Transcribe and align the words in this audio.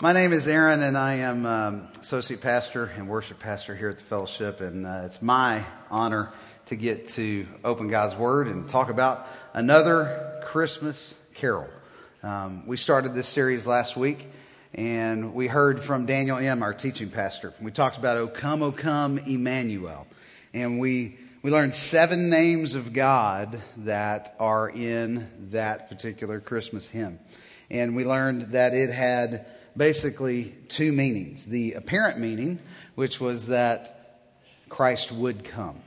My 0.00 0.12
name 0.12 0.32
is 0.32 0.46
Aaron, 0.46 0.80
and 0.80 0.96
I 0.96 1.14
am 1.14 1.44
um, 1.44 1.88
associate 2.00 2.40
pastor 2.40 2.84
and 2.84 3.08
worship 3.08 3.40
pastor 3.40 3.74
here 3.74 3.88
at 3.88 3.98
the 3.98 4.04
fellowship. 4.04 4.60
And 4.60 4.86
uh, 4.86 5.02
it's 5.06 5.20
my 5.20 5.64
honor 5.90 6.28
to 6.66 6.76
get 6.76 7.08
to 7.08 7.48
open 7.64 7.88
God's 7.88 8.14
Word 8.14 8.46
and 8.46 8.68
talk 8.68 8.90
about 8.90 9.26
another 9.54 10.40
Christmas 10.44 11.16
carol. 11.34 11.66
Um, 12.22 12.64
we 12.64 12.76
started 12.76 13.16
this 13.16 13.26
series 13.26 13.66
last 13.66 13.96
week, 13.96 14.28
and 14.72 15.34
we 15.34 15.48
heard 15.48 15.80
from 15.80 16.06
Daniel 16.06 16.38
M., 16.38 16.62
our 16.62 16.74
teaching 16.74 17.10
pastor. 17.10 17.52
We 17.60 17.72
talked 17.72 17.98
about 17.98 18.18
"O 18.18 18.28
Come, 18.28 18.62
O 18.62 18.70
Come, 18.70 19.18
Emmanuel," 19.18 20.06
and 20.54 20.78
we 20.78 21.18
we 21.42 21.50
learned 21.50 21.74
seven 21.74 22.30
names 22.30 22.76
of 22.76 22.92
God 22.92 23.60
that 23.78 24.36
are 24.38 24.70
in 24.70 25.28
that 25.50 25.88
particular 25.88 26.38
Christmas 26.38 26.86
hymn, 26.86 27.18
and 27.68 27.96
we 27.96 28.04
learned 28.04 28.52
that 28.52 28.74
it 28.74 28.90
had 28.90 29.44
basically 29.78 30.54
two 30.68 30.92
meanings. 30.92 31.46
The 31.46 31.72
apparent 31.74 32.18
meaning, 32.18 32.58
which 32.96 33.20
was 33.20 33.46
that 33.46 34.26
Christ 34.68 35.12
would 35.12 35.44
come. 35.44 35.80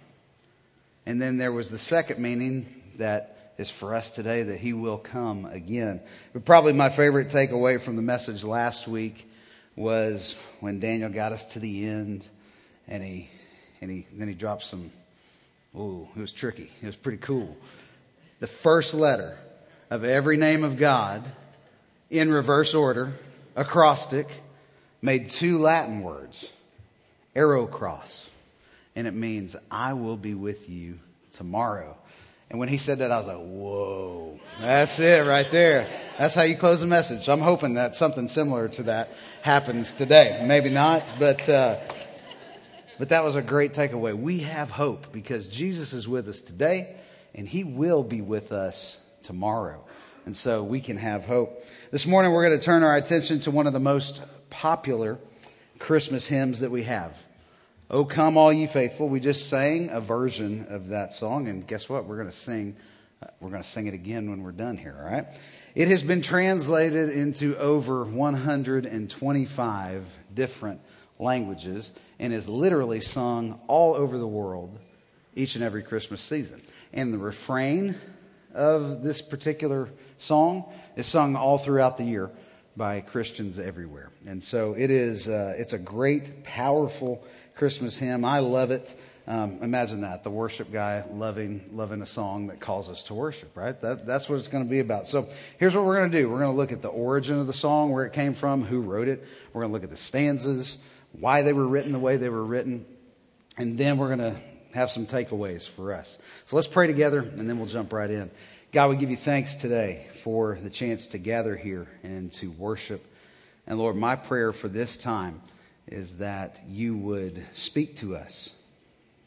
And 1.05 1.21
then 1.21 1.37
there 1.37 1.51
was 1.51 1.69
the 1.69 1.77
second 1.77 2.19
meaning 2.19 2.65
that 2.97 3.53
is 3.57 3.69
for 3.69 3.93
us 3.93 4.11
today 4.11 4.43
that 4.43 4.59
he 4.59 4.73
will 4.73 4.97
come 4.97 5.45
again. 5.45 6.01
But 6.33 6.45
probably 6.45 6.73
my 6.73 6.89
favorite 6.89 7.27
takeaway 7.27 7.79
from 7.79 7.95
the 7.95 8.01
message 8.01 8.43
last 8.43 8.87
week 8.87 9.29
was 9.75 10.35
when 10.61 10.79
Daniel 10.79 11.09
got 11.09 11.31
us 11.31 11.53
to 11.53 11.59
the 11.59 11.85
end 11.87 12.25
and 12.87 13.03
he 13.03 13.29
and 13.81 13.89
he 13.89 14.05
then 14.13 14.27
he 14.27 14.33
dropped 14.33 14.63
some 14.63 14.91
ooh, 15.77 16.07
it 16.15 16.19
was 16.19 16.31
tricky. 16.31 16.71
It 16.81 16.85
was 16.85 16.95
pretty 16.95 17.19
cool. 17.19 17.55
The 18.39 18.47
first 18.47 18.93
letter 18.93 19.37
of 19.89 20.03
every 20.03 20.37
name 20.37 20.63
of 20.63 20.77
God 20.77 21.23
in 22.09 22.31
reverse 22.31 22.73
order 22.73 23.13
acrostic 23.55 24.27
made 25.01 25.29
two 25.29 25.57
Latin 25.57 26.01
words, 26.01 26.51
ero 27.35 27.67
cras, 27.67 28.29
and 28.95 29.07
it 29.07 29.13
means, 29.13 29.55
I 29.69 29.93
will 29.93 30.17
be 30.17 30.33
with 30.33 30.69
you 30.69 30.99
tomorrow. 31.31 31.97
And 32.49 32.59
when 32.59 32.67
he 32.67 32.77
said 32.77 32.99
that, 32.99 33.11
I 33.11 33.17
was 33.17 33.27
like, 33.27 33.37
whoa, 33.37 34.37
that's 34.59 34.99
it 34.99 35.25
right 35.25 35.49
there. 35.51 35.87
That's 36.19 36.35
how 36.35 36.41
you 36.41 36.57
close 36.57 36.81
a 36.81 36.87
message. 36.87 37.21
So 37.21 37.31
I'm 37.31 37.39
hoping 37.39 37.75
that 37.75 37.95
something 37.95 38.27
similar 38.27 38.67
to 38.69 38.83
that 38.83 39.13
happens 39.41 39.93
today. 39.93 40.43
Maybe 40.45 40.69
not, 40.69 41.13
but, 41.17 41.47
uh, 41.47 41.79
but 42.99 43.07
that 43.09 43.23
was 43.23 43.37
a 43.37 43.41
great 43.41 43.71
takeaway. 43.71 44.13
We 44.13 44.39
have 44.39 44.69
hope 44.69 45.13
because 45.13 45.47
Jesus 45.47 45.93
is 45.93 46.09
with 46.09 46.27
us 46.27 46.41
today 46.41 46.97
and 47.33 47.47
he 47.47 47.63
will 47.63 48.03
be 48.03 48.19
with 48.19 48.51
us 48.51 48.99
tomorrow. 49.21 49.85
And 50.25 50.35
so 50.37 50.63
we 50.63 50.81
can 50.81 50.97
have 50.97 51.25
hope. 51.25 51.63
This 51.89 52.05
morning, 52.05 52.31
we're 52.31 52.47
going 52.47 52.59
to 52.59 52.63
turn 52.63 52.83
our 52.83 52.95
attention 52.95 53.39
to 53.41 53.51
one 53.51 53.65
of 53.65 53.73
the 53.73 53.79
most 53.79 54.21
popular 54.51 55.17
Christmas 55.79 56.27
hymns 56.27 56.59
that 56.59 56.69
we 56.69 56.83
have. 56.83 57.17
Oh, 57.89 58.05
come, 58.05 58.37
all 58.37 58.53
ye 58.53 58.67
faithful. 58.67 59.09
We 59.09 59.19
just 59.19 59.49
sang 59.49 59.89
a 59.89 59.99
version 59.99 60.67
of 60.69 60.89
that 60.89 61.11
song, 61.11 61.47
and 61.47 61.65
guess 61.65 61.89
what? 61.89 62.05
We're 62.05 62.17
going 62.17 62.29
to 62.29 62.35
sing. 62.35 62.75
We're 63.39 63.49
going 63.49 63.63
to 63.63 63.67
sing 63.67 63.87
it 63.87 63.95
again 63.95 64.29
when 64.29 64.43
we're 64.43 64.51
done 64.51 64.77
here. 64.77 64.95
All 64.99 65.11
right. 65.11 65.25
It 65.73 65.87
has 65.87 66.03
been 66.03 66.21
translated 66.21 67.09
into 67.09 67.57
over 67.57 68.03
125 68.03 70.17
different 70.33 70.81
languages 71.17 71.91
and 72.19 72.31
is 72.31 72.47
literally 72.47 73.01
sung 73.01 73.59
all 73.67 73.95
over 73.95 74.17
the 74.17 74.27
world 74.27 74.77
each 75.35 75.55
and 75.55 75.63
every 75.63 75.81
Christmas 75.81 76.21
season. 76.21 76.61
And 76.93 77.13
the 77.13 77.17
refrain 77.17 77.95
of 78.53 79.03
this 79.03 79.21
particular 79.21 79.89
song 80.17 80.65
is 80.95 81.07
sung 81.07 81.35
all 81.35 81.57
throughout 81.57 81.97
the 81.97 82.03
year 82.03 82.29
by 82.75 83.01
Christians 83.01 83.59
everywhere. 83.59 84.09
And 84.25 84.43
so 84.43 84.73
it 84.73 84.89
is, 84.89 85.27
uh, 85.27 85.55
it's 85.57 85.73
a 85.73 85.79
great, 85.79 86.43
powerful 86.43 87.23
Christmas 87.55 87.97
hymn. 87.97 88.23
I 88.23 88.39
love 88.39 88.71
it. 88.71 88.93
Um, 89.27 89.59
imagine 89.61 90.01
that, 90.01 90.23
the 90.23 90.31
worship 90.31 90.71
guy 90.71 91.03
loving, 91.11 91.69
loving 91.73 92.01
a 92.01 92.05
song 92.05 92.47
that 92.47 92.59
calls 92.59 92.89
us 92.89 93.03
to 93.03 93.13
worship, 93.13 93.55
right? 93.55 93.79
That, 93.79 94.05
that's 94.05 94.27
what 94.27 94.35
it's 94.35 94.47
going 94.47 94.63
to 94.63 94.69
be 94.69 94.79
about. 94.79 95.07
So 95.07 95.27
here's 95.57 95.75
what 95.75 95.85
we're 95.85 95.97
going 95.97 96.11
to 96.11 96.17
do. 96.17 96.27
We're 96.27 96.39
going 96.39 96.51
to 96.51 96.57
look 96.57 96.71
at 96.71 96.81
the 96.81 96.89
origin 96.89 97.39
of 97.39 97.47
the 97.47 97.53
song, 97.53 97.91
where 97.91 98.05
it 98.05 98.13
came 98.13 98.33
from, 98.33 98.63
who 98.63 98.81
wrote 98.81 99.07
it. 99.07 99.23
We're 99.53 99.61
going 99.61 99.69
to 99.69 99.73
look 99.73 99.83
at 99.83 99.89
the 99.91 99.95
stanzas, 99.95 100.79
why 101.11 101.43
they 101.43 101.53
were 101.53 101.67
written 101.67 101.91
the 101.91 101.99
way 101.99 102.17
they 102.17 102.29
were 102.29 102.43
written. 102.43 102.85
And 103.57 103.77
then 103.77 103.97
we're 103.97 104.15
going 104.15 104.33
to 104.33 104.41
have 104.73 104.89
some 104.89 105.05
takeaways 105.05 105.67
for 105.69 105.93
us. 105.93 106.17
So 106.47 106.55
let's 106.55 106.67
pray 106.67 106.87
together, 106.87 107.19
and 107.19 107.47
then 107.47 107.57
we'll 107.57 107.67
jump 107.67 107.93
right 107.93 108.09
in. 108.09 108.31
God, 108.71 108.89
we 108.89 108.95
give 108.95 109.09
you 109.09 109.17
thanks 109.17 109.55
today 109.55 110.07
for 110.23 110.57
the 110.63 110.69
chance 110.69 111.07
to 111.07 111.17
gather 111.17 111.57
here 111.57 111.89
and 112.03 112.31
to 112.31 112.49
worship. 112.51 113.05
And 113.67 113.77
Lord, 113.77 113.97
my 113.97 114.15
prayer 114.15 114.53
for 114.53 114.69
this 114.69 114.95
time 114.95 115.41
is 115.87 116.19
that 116.19 116.61
you 116.69 116.95
would 116.95 117.45
speak 117.51 117.97
to 117.97 118.15
us. 118.15 118.53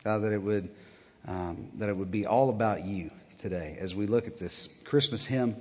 God, 0.03 0.21
that 0.21 0.33
it 0.33 0.41
would, 0.41 0.71
um, 1.29 1.69
that 1.75 1.91
it 1.91 1.97
would 1.97 2.11
be 2.11 2.25
all 2.25 2.49
about 2.49 2.87
you 2.87 3.11
today 3.37 3.77
as 3.79 3.95
we 3.95 4.07
look 4.07 4.27
at 4.27 4.39
this 4.39 4.71
Christmas 4.85 5.27
hymn 5.27 5.57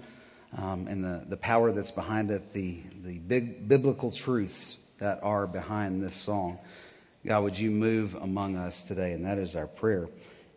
um, 0.57 0.87
and 0.87 1.03
the, 1.03 1.25
the 1.27 1.35
power 1.35 1.73
that's 1.73 1.91
behind 1.91 2.31
it, 2.31 2.53
the, 2.53 2.79
the 3.03 3.19
big 3.19 3.67
biblical 3.67 4.11
truths 4.11 4.77
that 4.99 5.21
are 5.23 5.45
behind 5.45 6.01
this 6.01 6.15
song. 6.15 6.57
God, 7.25 7.43
would 7.43 7.59
you 7.59 7.69
move 7.69 8.15
among 8.15 8.55
us 8.55 8.83
today? 8.83 9.11
And 9.11 9.25
that 9.25 9.39
is 9.39 9.57
our 9.57 9.67
prayer. 9.67 10.07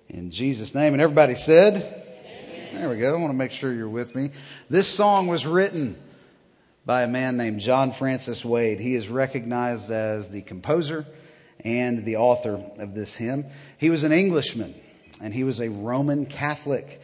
In 0.08 0.30
Jesus' 0.30 0.76
name. 0.76 0.92
And 0.92 1.02
everybody 1.02 1.34
said, 1.34 2.04
there 2.72 2.88
we 2.88 2.98
go. 2.98 3.16
I 3.16 3.20
want 3.20 3.32
to 3.32 3.36
make 3.36 3.52
sure 3.52 3.72
you're 3.72 3.88
with 3.88 4.14
me. 4.14 4.30
This 4.68 4.88
song 4.88 5.26
was 5.26 5.46
written 5.46 5.96
by 6.84 7.02
a 7.02 7.08
man 7.08 7.36
named 7.36 7.60
John 7.60 7.92
Francis 7.92 8.44
Wade. 8.44 8.80
He 8.80 8.94
is 8.94 9.08
recognized 9.08 9.90
as 9.90 10.30
the 10.30 10.42
composer 10.42 11.06
and 11.64 12.04
the 12.04 12.16
author 12.16 12.60
of 12.78 12.94
this 12.94 13.16
hymn. 13.16 13.44
He 13.78 13.90
was 13.90 14.04
an 14.04 14.12
Englishman 14.12 14.74
and 15.20 15.32
he 15.32 15.44
was 15.44 15.60
a 15.60 15.68
Roman 15.68 16.26
Catholic. 16.26 17.02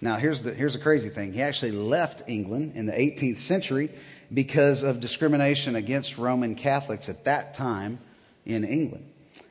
Now, 0.00 0.16
here's 0.16 0.42
the, 0.42 0.52
here's 0.52 0.74
the 0.74 0.80
crazy 0.80 1.08
thing. 1.08 1.32
He 1.32 1.42
actually 1.42 1.72
left 1.72 2.22
England 2.26 2.72
in 2.74 2.86
the 2.86 2.92
18th 2.92 3.38
century 3.38 3.90
because 4.32 4.82
of 4.82 5.00
discrimination 5.00 5.76
against 5.76 6.18
Roman 6.18 6.54
Catholics 6.54 7.08
at 7.08 7.24
that 7.24 7.54
time 7.54 7.98
in 8.44 8.64
England. 8.64 9.06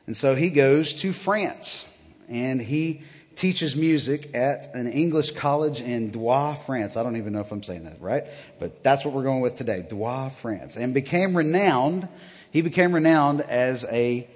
And 0.06 0.16
so 0.16 0.34
he 0.34 0.50
goes 0.50 0.94
to 0.94 1.12
France 1.12 1.88
and 2.28 2.60
he 2.60 3.02
teaches 3.36 3.76
music 3.76 4.34
at 4.34 4.74
an 4.74 4.86
English 4.86 5.32
college 5.32 5.80
in 5.80 6.10
Douai, 6.10 6.54
France. 6.54 6.96
I 6.96 7.02
don't 7.02 7.16
even 7.16 7.32
know 7.32 7.40
if 7.40 7.52
I'm 7.52 7.62
saying 7.62 7.84
that 7.84 8.00
right, 8.00 8.24
but 8.58 8.82
that's 8.82 9.04
what 9.04 9.14
we're 9.14 9.22
going 9.22 9.40
with 9.40 9.56
today, 9.56 9.84
Douai, 9.88 10.30
France. 10.30 10.76
And 10.76 10.94
became 10.94 11.36
renowned, 11.36 12.08
he 12.50 12.62
became 12.62 12.92
renowned 12.92 13.40
as 13.42 13.84
a 13.90 14.28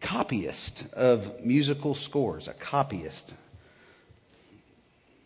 copyist 0.00 0.84
of 0.92 1.44
musical 1.44 1.94
scores, 1.94 2.48
a 2.48 2.52
copyist. 2.52 3.34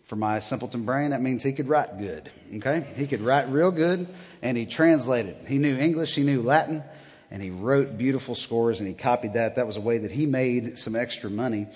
For 0.05 0.17
my 0.17 0.39
simpleton 0.39 0.85
brain, 0.85 1.11
that 1.11 1.21
means 1.21 1.43
he 1.43 1.53
could 1.53 1.69
write 1.69 1.99
good, 1.99 2.31
okay? 2.55 2.87
He 2.97 3.07
could 3.07 3.21
write 3.21 3.49
real 3.51 3.71
good, 3.71 4.07
and 4.41 4.57
he 4.57 4.65
translated. 4.65 5.37
He 5.47 5.59
knew 5.59 5.77
English, 5.77 6.15
he 6.15 6.23
knew 6.23 6.41
Latin, 6.41 6.83
and 7.31 7.43
he 7.43 7.51
wrote 7.51 7.99
beautiful 7.99 8.35
scores, 8.35 8.81
and 8.81 8.89
he 8.89 8.95
copied 8.95 9.35
that. 9.35 9.57
That 9.57 9.67
was 9.67 9.77
a 9.77 9.83
way 9.83 9.99
that 9.99 10.11
he 10.11 10.27
made 10.27 10.79
some 10.79 10.97
extra 10.97 11.31
money 11.31 11.67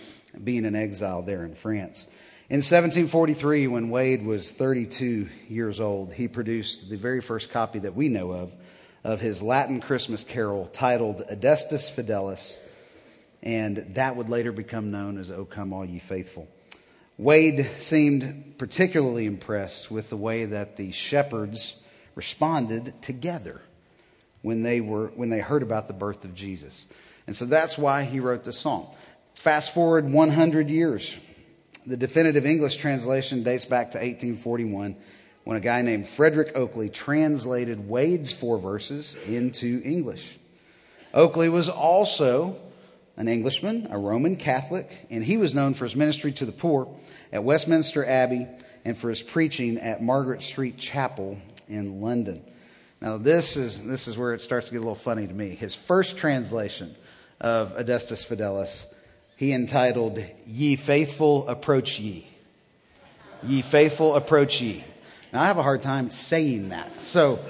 being 0.43 0.65
in 0.65 0.75
exile 0.75 1.23
there 1.23 1.45
in 1.45 1.55
France. 1.55 2.07
In 2.49 2.59
1743, 2.59 3.67
when 3.67 3.91
Wade 3.91 4.25
was 4.25 4.51
32 4.51 5.29
years 5.49 5.81
old, 5.81 6.12
he 6.12 6.29
produced 6.29 6.91
the 6.91 6.97
very 6.97 7.21
first 7.21 7.51
copy 7.51 7.79
that 7.81 7.95
we 7.95 8.09
know 8.09 8.33
of 8.33 8.55
of 9.05 9.21
his 9.21 9.43
Latin 9.43 9.81
Christmas 9.81 10.23
carol 10.23 10.67
titled 10.67 11.25
Adeste 11.29 11.73
Fideles, 11.73 12.59
and 13.43 13.79
that 13.95 14.17
would 14.17 14.29
later 14.29 14.53
become 14.53 14.91
known 14.91 15.19
as 15.19 15.31
O 15.31 15.45
Come 15.45 15.73
All 15.73 15.85
Ye 15.85 15.99
Faithful. 15.99 16.49
Wade 17.19 17.69
seemed 17.77 18.55
particularly 18.59 19.27
impressed 19.27 19.91
with 19.91 20.09
the 20.09 20.17
way 20.17 20.45
that 20.45 20.77
the 20.77 20.93
shepherds 20.93 21.83
responded 22.15 23.01
together 23.03 23.61
when 24.43 24.63
they, 24.63 24.81
were, 24.81 25.09
when 25.15 25.31
they 25.31 25.41
heard 25.41 25.62
about 25.62 25.87
the 25.89 25.94
birth 25.94 26.25
of 26.25 26.35
Jesus. 26.35 26.87
And 27.27 27.35
so 27.35 27.47
that's 27.47 27.79
why 27.79 28.03
he 28.05 28.21
wrote 28.21 28.44
the 28.44 28.53
song. 28.53 28.94
Fast 29.35 29.73
forward 29.73 30.11
100 30.11 30.71
years. 30.71 31.19
The 31.87 31.97
definitive 31.97 32.47
English 32.47 32.77
translation 32.77 33.43
dates 33.43 33.65
back 33.65 33.93
to 33.93 33.99
1841 33.99 34.97
when 35.44 35.56
a 35.56 35.61
guy 35.61 35.83
named 35.83 36.09
Frederick 36.09 36.55
Oakeley 36.55 36.93
translated 36.93 37.89
Wade's 37.89 38.33
four 38.33 38.59
verses 38.59 39.17
into 39.27 39.83
English. 39.85 40.39
Oakeley 41.12 41.50
was 41.50 41.69
also 41.69 42.56
an 43.17 43.29
Englishman, 43.29 43.88
a 43.91 43.99
Roman 43.99 44.37
Catholic, 44.37 45.06
and 45.11 45.25
he 45.25 45.37
was 45.37 45.55
known 45.55 45.75
for 45.75 45.85
his 45.85 45.97
ministry 45.97 46.33
to 46.33 46.47
the 46.47 46.53
poor 46.53 46.88
at 47.33 47.45
Westminster 47.45 48.05
Abbey 48.06 48.47
and 48.85 48.97
for 48.97 49.09
his 49.09 49.23
preaching 49.23 49.79
at 49.79 50.03
Margaret 50.03 50.43
Street 50.43 50.79
Chapel 50.79 51.38
in 51.69 52.00
London. 52.00 52.43
Now, 53.02 53.16
this 53.16 53.56
is, 53.56 53.82
this 53.82 54.06
is 54.06 54.16
where 54.16 54.32
it 54.32 54.40
starts 54.40 54.69
to 54.69 54.72
get 54.72 54.78
a 54.78 54.81
little 54.81 54.94
funny 54.94 55.26
to 55.26 55.34
me. 55.34 55.56
His 55.56 55.75
first 55.75 56.16
translation 56.16 56.94
of 57.40 57.76
Adeste 57.76 58.12
Fideles 58.12 58.87
he 59.34 59.52
entitled, 59.52 60.25
Ye 60.46 60.76
Faithful 60.76 61.49
Approach 61.49 61.99
Ye. 61.99 62.28
Ye 63.43 63.60
Faithful 63.60 64.14
Approach 64.14 64.60
Ye. 64.60 64.84
Now, 65.32 65.43
I 65.43 65.46
have 65.46 65.58
a 65.58 65.64
hard 65.64 65.82
time 65.82 66.10
saying 66.10 66.69
that. 66.69 66.96
So, 66.96 67.40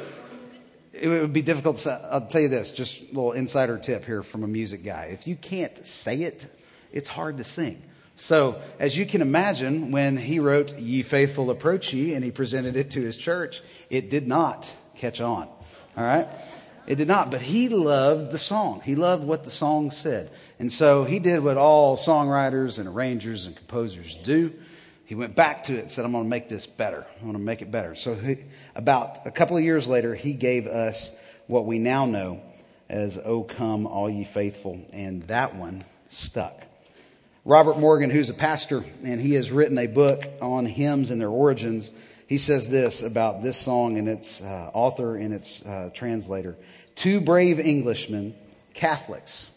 it 0.95 1.09
would 1.09 1.35
be 1.35 1.43
difficult. 1.43 1.77
To, 1.77 2.01
I'll 2.11 2.27
tell 2.27 2.41
you 2.41 2.49
this, 2.49 2.73
just 2.73 3.03
a 3.03 3.07
little 3.09 3.33
insider 3.33 3.77
tip 3.77 4.07
here 4.07 4.23
from 4.23 4.45
a 4.45 4.49
music 4.49 4.83
guy. 4.83 5.11
If 5.13 5.27
you 5.27 5.37
can't 5.37 5.87
say 5.87 6.23
it, 6.23 6.47
it's 6.93 7.09
hard 7.09 7.37
to 7.37 7.45
sing. 7.45 7.83
So, 8.17 8.59
as 8.79 8.97
you 8.97 9.05
can 9.05 9.21
imagine, 9.21 9.91
when 9.91 10.17
he 10.17 10.41
wrote 10.41 10.79
Ye 10.79 11.03
Faithful 11.03 11.51
Approach 11.51 11.93
Ye 11.93 12.15
and 12.15 12.25
he 12.25 12.31
presented 12.31 12.75
it 12.75 12.93
to 12.93 13.03
his 13.03 13.19
church, 13.19 13.61
it 13.91 14.09
did 14.09 14.27
not 14.27 14.73
catch 14.97 15.21
on. 15.21 15.49
All 15.97 16.05
right? 16.05 16.27
It 16.87 16.97
did 16.97 17.09
not, 17.09 17.31
but 17.31 17.41
he 17.41 17.69
loved 17.69 18.33
the 18.33 18.39
song. 18.39 18.81
He 18.85 18.97
loved 18.97 19.25
what 19.25 19.45
the 19.45 19.51
song 19.51 19.91
said. 19.91 20.31
And 20.59 20.73
so 20.73 21.05
he 21.05 21.19
did 21.19 21.43
what 21.43 21.57
all 21.57 21.97
songwriters 21.97 22.79
and 22.79 22.89
arrangers 22.89 23.47
and 23.47 23.57
composers 23.57 24.15
do. 24.17 24.53
He 25.05 25.15
went 25.15 25.37
back 25.37 25.65
to 25.65 25.77
it 25.77 25.81
and 25.81 25.91
said, 25.91 26.05
I'm 26.05 26.13
going 26.13 26.25
to 26.25 26.31
make 26.31 26.49
this 26.49 26.67
better. 26.67 27.07
I'm 27.17 27.23
going 27.23 27.35
to 27.35 27.39
make 27.39 27.63
it 27.63 27.71
better. 27.71 27.95
So, 27.95 28.15
he, 28.15 28.39
about 28.75 29.27
a 29.27 29.31
couple 29.31 29.57
of 29.57 29.63
years 29.63 29.87
later, 29.87 30.15
he 30.15 30.33
gave 30.33 30.67
us 30.67 31.15
what 31.47 31.67
we 31.67 31.79
now 31.79 32.07
know 32.07 32.41
as 32.89 33.19
O 33.19 33.43
Come, 33.43 33.87
All 33.87 34.09
Ye 34.09 34.25
Faithful, 34.25 34.81
and 34.93 35.23
that 35.25 35.55
one 35.55 35.85
stuck. 36.09 36.67
Robert 37.45 37.79
Morgan, 37.79 38.09
who's 38.09 38.31
a 38.31 38.35
pastor, 38.35 38.85
and 39.05 39.21
he 39.21 39.35
has 39.35 39.51
written 39.51 39.77
a 39.77 39.87
book 39.87 40.25
on 40.41 40.65
hymns 40.65 41.11
and 41.11 41.21
their 41.21 41.29
origins. 41.29 41.91
He 42.33 42.39
says 42.39 42.71
this 42.71 43.03
about 43.03 43.43
this 43.43 43.59
song 43.59 43.99
and 43.99 44.09
its 44.09 44.41
uh, 44.41 44.71
author 44.73 45.17
and 45.17 45.35
its 45.35 45.63
uh, 45.67 45.91
translator. 45.93 46.57
Two 46.95 47.21
brave 47.21 47.61
Englishmen, 47.61 48.35
Catholics, 48.73 49.51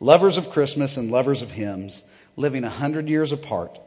lovers 0.00 0.38
of 0.38 0.48
Christmas 0.48 0.96
and 0.96 1.10
lovers 1.10 1.42
of 1.42 1.50
hymns, 1.50 2.02
living 2.34 2.64
a 2.64 2.70
hundred 2.70 3.10
years 3.10 3.30
apart, 3.30 3.78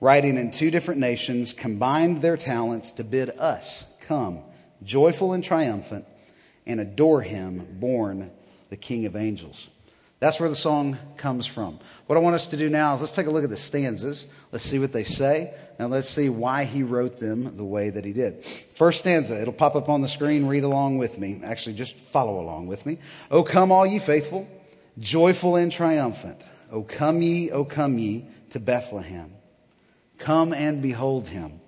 writing 0.00 0.38
in 0.38 0.50
two 0.50 0.70
different 0.70 0.98
nations, 0.98 1.52
combined 1.52 2.22
their 2.22 2.38
talents 2.38 2.92
to 2.92 3.04
bid 3.04 3.28
us 3.38 3.84
come, 4.00 4.40
joyful 4.82 5.34
and 5.34 5.44
triumphant, 5.44 6.06
and 6.64 6.80
adore 6.80 7.20
him, 7.20 7.66
born 7.78 8.30
the 8.70 8.78
King 8.78 9.04
of 9.04 9.14
angels. 9.14 9.68
That's 10.20 10.40
where 10.40 10.48
the 10.48 10.54
song 10.54 10.96
comes 11.18 11.44
from. 11.44 11.76
What 12.06 12.16
I 12.16 12.20
want 12.20 12.34
us 12.34 12.48
to 12.48 12.56
do 12.56 12.68
now 12.68 12.94
is 12.94 13.00
let's 13.00 13.14
take 13.14 13.26
a 13.26 13.30
look 13.30 13.44
at 13.44 13.50
the 13.50 13.56
stanzas. 13.56 14.26
Let's 14.52 14.64
see 14.64 14.78
what 14.78 14.92
they 14.92 15.04
say. 15.04 15.54
And 15.78 15.90
let's 15.90 16.08
see 16.08 16.28
why 16.28 16.64
he 16.64 16.82
wrote 16.82 17.18
them 17.18 17.56
the 17.56 17.64
way 17.64 17.90
that 17.90 18.04
he 18.04 18.12
did. 18.12 18.44
First 18.44 19.00
stanza, 19.00 19.40
it'll 19.40 19.54
pop 19.54 19.74
up 19.74 19.88
on 19.88 20.02
the 20.02 20.08
screen. 20.08 20.46
Read 20.46 20.64
along 20.64 20.98
with 20.98 21.18
me. 21.18 21.40
Actually, 21.42 21.74
just 21.74 21.96
follow 21.96 22.40
along 22.40 22.66
with 22.66 22.86
me. 22.86 22.98
O 23.30 23.42
come, 23.42 23.72
all 23.72 23.86
ye 23.86 23.98
faithful, 23.98 24.48
joyful 24.98 25.56
and 25.56 25.72
triumphant. 25.72 26.46
O 26.70 26.82
come 26.82 27.22
ye, 27.22 27.50
O 27.50 27.64
come 27.64 27.98
ye 27.98 28.26
to 28.50 28.60
Bethlehem. 28.60 29.32
Come 30.18 30.52
and 30.52 30.80
behold 30.80 31.28
him, 31.28 31.60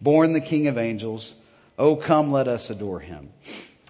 born 0.00 0.32
the 0.32 0.40
King 0.40 0.66
of 0.66 0.76
angels. 0.76 1.34
O 1.78 1.96
come, 1.96 2.30
let 2.30 2.48
us 2.48 2.68
adore 2.68 3.00
him. 3.00 3.30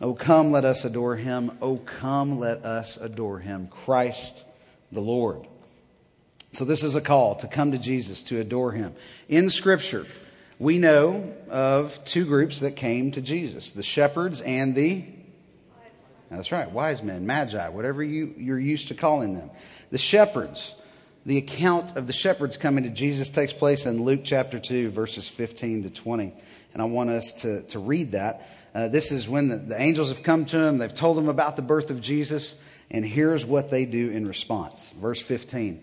O 0.01 0.15
come, 0.15 0.53
let 0.53 0.65
us 0.65 0.85
adore 0.85 1.17
him. 1.17 1.53
O 1.61 1.79
come, 1.79 2.39
let 2.39 2.65
us 2.65 2.97
adore 2.99 3.41
him. 3.41 3.67
Christ 3.67 4.45
the 4.93 5.01
Lord. 5.01 5.49
So, 6.57 6.65
this 6.65 6.83
is 6.83 6.95
a 6.95 7.03
call 7.03 7.35
to 7.35 7.49
come 7.49 7.73
to 7.73 7.79
Jesus, 7.79 8.23
to 8.25 8.41
adore 8.41 8.73
him. 8.73 8.95
In 9.29 9.51
Scripture, 9.51 10.07
we 10.59 10.79
know 10.79 11.35
of 11.51 12.03
two 12.07 12.25
groups 12.25 12.61
that 12.61 12.77
came 12.77 13.11
to 13.11 13.21
Jesus 13.21 13.73
the 13.73 13.83
shepherds 13.83 14.41
and 14.41 14.75
the. 14.75 15.05
That's 16.31 16.53
right, 16.53 16.71
wise 16.71 17.03
men, 17.03 17.27
magi, 17.27 17.69
whatever 17.69 18.03
you, 18.03 18.35
you're 18.39 18.59
used 18.59 18.89
to 18.89 18.95
calling 18.95 19.35
them. 19.35 19.51
The 19.91 19.99
shepherds. 19.99 20.75
The 21.27 21.37
account 21.37 21.95
of 21.99 22.07
the 22.07 22.15
shepherds 22.15 22.57
coming 22.57 22.85
to 22.85 22.91
Jesus 22.91 23.29
takes 23.29 23.53
place 23.53 23.85
in 23.85 24.03
Luke 24.03 24.21
chapter 24.25 24.59
2, 24.59 24.89
verses 24.89 25.29
15 25.29 25.83
to 25.83 25.91
20. 25.91 26.33
And 26.73 26.81
I 26.81 26.87
want 26.87 27.11
us 27.11 27.33
to, 27.43 27.65
to 27.65 27.79
read 27.79 28.13
that. 28.13 28.49
Uh, 28.75 28.89
this 28.89 29.13
is 29.13 29.29
when 29.29 29.49
the, 29.49 29.57
the 29.57 29.79
angels 29.79 30.09
have 30.09 30.23
come 30.23 30.47
to 30.47 30.59
him, 30.59 30.79
they've 30.79 30.95
told 30.95 31.19
him 31.19 31.29
about 31.29 31.57
the 31.57 31.63
birth 31.63 31.91
of 31.91 32.01
Jesus, 32.01 32.55
and 32.91 33.05
here's 33.05 33.45
what 33.45 33.71
they 33.71 33.85
do 33.85 34.11
in 34.11 34.27
response. 34.27 34.91
Verse 34.99 35.21
15 35.21 35.83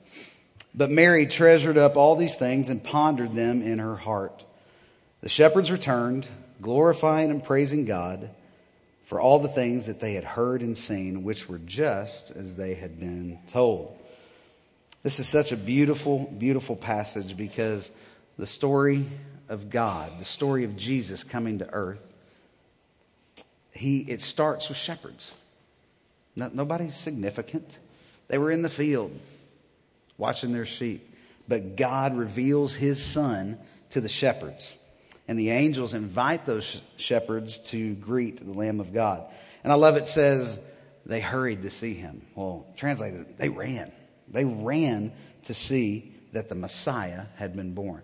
But 0.73 0.89
Mary 0.89 1.25
treasured 1.27 1.77
up 1.77 1.97
all 1.97 2.15
these 2.15 2.37
things 2.37 2.69
and 2.69 2.83
pondered 2.83 3.35
them 3.35 3.61
in 3.61 3.79
her 3.79 3.95
heart. 3.95 4.43
The 5.21 5.29
shepherds 5.29 5.71
returned, 5.71 6.27
glorifying 6.61 7.29
and 7.29 7.43
praising 7.43 7.85
God 7.85 8.29
for 9.03 9.19
all 9.19 9.39
the 9.39 9.49
things 9.49 9.87
that 9.87 9.99
they 9.99 10.13
had 10.13 10.23
heard 10.23 10.61
and 10.61 10.77
seen, 10.77 11.23
which 11.23 11.49
were 11.49 11.57
just 11.57 12.31
as 12.31 12.55
they 12.55 12.75
had 12.75 12.99
been 12.99 13.39
told. 13.47 13.97
This 15.03 15.19
is 15.19 15.27
such 15.27 15.51
a 15.51 15.57
beautiful, 15.57 16.33
beautiful 16.37 16.75
passage 16.75 17.35
because 17.35 17.91
the 18.37 18.47
story 18.47 19.05
of 19.49 19.69
God, 19.69 20.17
the 20.19 20.25
story 20.25 20.63
of 20.63 20.77
Jesus 20.77 21.23
coming 21.25 21.59
to 21.59 21.69
earth, 21.73 22.07
he, 23.73 24.01
it 24.01 24.21
starts 24.21 24.69
with 24.69 24.77
shepherds. 24.77 25.35
Not, 26.35 26.55
nobody 26.55 26.89
significant. 26.91 27.79
They 28.29 28.37
were 28.37 28.51
in 28.51 28.61
the 28.61 28.69
field 28.69 29.11
watching 30.17 30.53
their 30.53 30.65
sheep. 30.65 31.15
But 31.47 31.75
God 31.75 32.15
reveals 32.15 32.75
his 32.75 33.03
son 33.03 33.57
to 33.91 34.01
the 34.01 34.09
shepherds. 34.09 34.75
And 35.27 35.37
the 35.37 35.51
angels 35.51 35.93
invite 35.93 36.45
those 36.45 36.81
shepherds 36.97 37.59
to 37.69 37.93
greet 37.95 38.45
the 38.45 38.53
Lamb 38.53 38.79
of 38.79 38.93
God. 38.93 39.25
And 39.63 39.71
I 39.71 39.75
love 39.75 39.95
it 39.95 40.07
says 40.07 40.59
they 41.05 41.19
hurried 41.19 41.63
to 41.63 41.69
see 41.69 41.93
him. 41.93 42.25
Well, 42.35 42.65
translated, 42.75 43.37
they 43.37 43.49
ran. 43.49 43.91
They 44.27 44.45
ran 44.45 45.11
to 45.43 45.53
see 45.53 46.13
that 46.33 46.49
the 46.49 46.55
Messiah 46.55 47.25
had 47.35 47.55
been 47.55 47.73
born. 47.73 48.03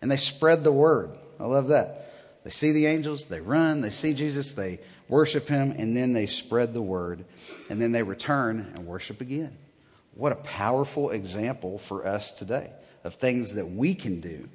And 0.00 0.10
they 0.10 0.16
spread 0.16 0.64
the 0.64 0.72
word. 0.72 1.10
I 1.38 1.44
love 1.44 1.68
that. 1.68 2.12
They 2.44 2.50
see 2.50 2.72
the 2.72 2.86
angels, 2.86 3.26
they 3.26 3.40
run, 3.40 3.80
they 3.80 3.90
see 3.90 4.14
Jesus, 4.14 4.52
they 4.52 4.78
worship 5.08 5.48
him, 5.48 5.72
and 5.72 5.96
then 5.96 6.12
they 6.12 6.26
spread 6.26 6.74
the 6.74 6.82
word. 6.82 7.24
And 7.68 7.80
then 7.80 7.90
they 7.92 8.04
return 8.04 8.72
and 8.76 8.86
worship 8.86 9.20
again. 9.20 9.58
What 10.16 10.32
a 10.32 10.36
powerful 10.36 11.10
example 11.10 11.76
for 11.76 12.06
us 12.06 12.32
today 12.32 12.70
of 13.04 13.14
things 13.14 13.54
that 13.54 13.70
we 13.70 13.94
can 13.94 14.20
do 14.20 14.48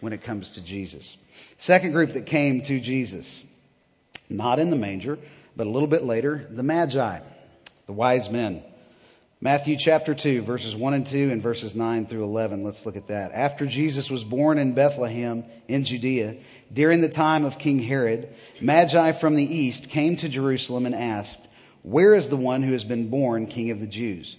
when 0.00 0.12
it 0.12 0.22
comes 0.22 0.50
to 0.50 0.64
Jesus. 0.64 1.16
Second 1.58 1.92
group 1.92 2.10
that 2.10 2.26
came 2.26 2.60
to 2.62 2.80
Jesus, 2.80 3.44
not 4.28 4.58
in 4.58 4.70
the 4.70 4.76
manger, 4.76 5.16
but 5.56 5.68
a 5.68 5.70
little 5.70 5.88
bit 5.88 6.02
later, 6.02 6.46
the 6.50 6.64
Magi, 6.64 7.20
the 7.86 7.92
wise 7.92 8.30
men. 8.30 8.64
Matthew 9.40 9.76
chapter 9.78 10.12
2, 10.12 10.42
verses 10.42 10.74
1 10.74 10.92
and 10.92 11.06
2, 11.06 11.30
and 11.30 11.40
verses 11.40 11.74
9 11.74 12.06
through 12.06 12.24
11. 12.24 12.64
Let's 12.64 12.84
look 12.84 12.96
at 12.96 13.06
that. 13.06 13.30
After 13.32 13.66
Jesus 13.66 14.10
was 14.10 14.24
born 14.24 14.58
in 14.58 14.74
Bethlehem 14.74 15.44
in 15.68 15.84
Judea, 15.84 16.36
during 16.72 17.00
the 17.00 17.08
time 17.08 17.44
of 17.44 17.58
King 17.58 17.78
Herod, 17.78 18.28
Magi 18.60 19.12
from 19.12 19.36
the 19.36 19.44
east 19.44 19.88
came 19.88 20.16
to 20.16 20.28
Jerusalem 20.28 20.84
and 20.84 20.94
asked, 20.94 21.46
Where 21.82 22.14
is 22.14 22.28
the 22.28 22.36
one 22.36 22.64
who 22.64 22.72
has 22.72 22.84
been 22.84 23.08
born 23.08 23.46
King 23.46 23.70
of 23.70 23.80
the 23.80 23.86
Jews? 23.86 24.36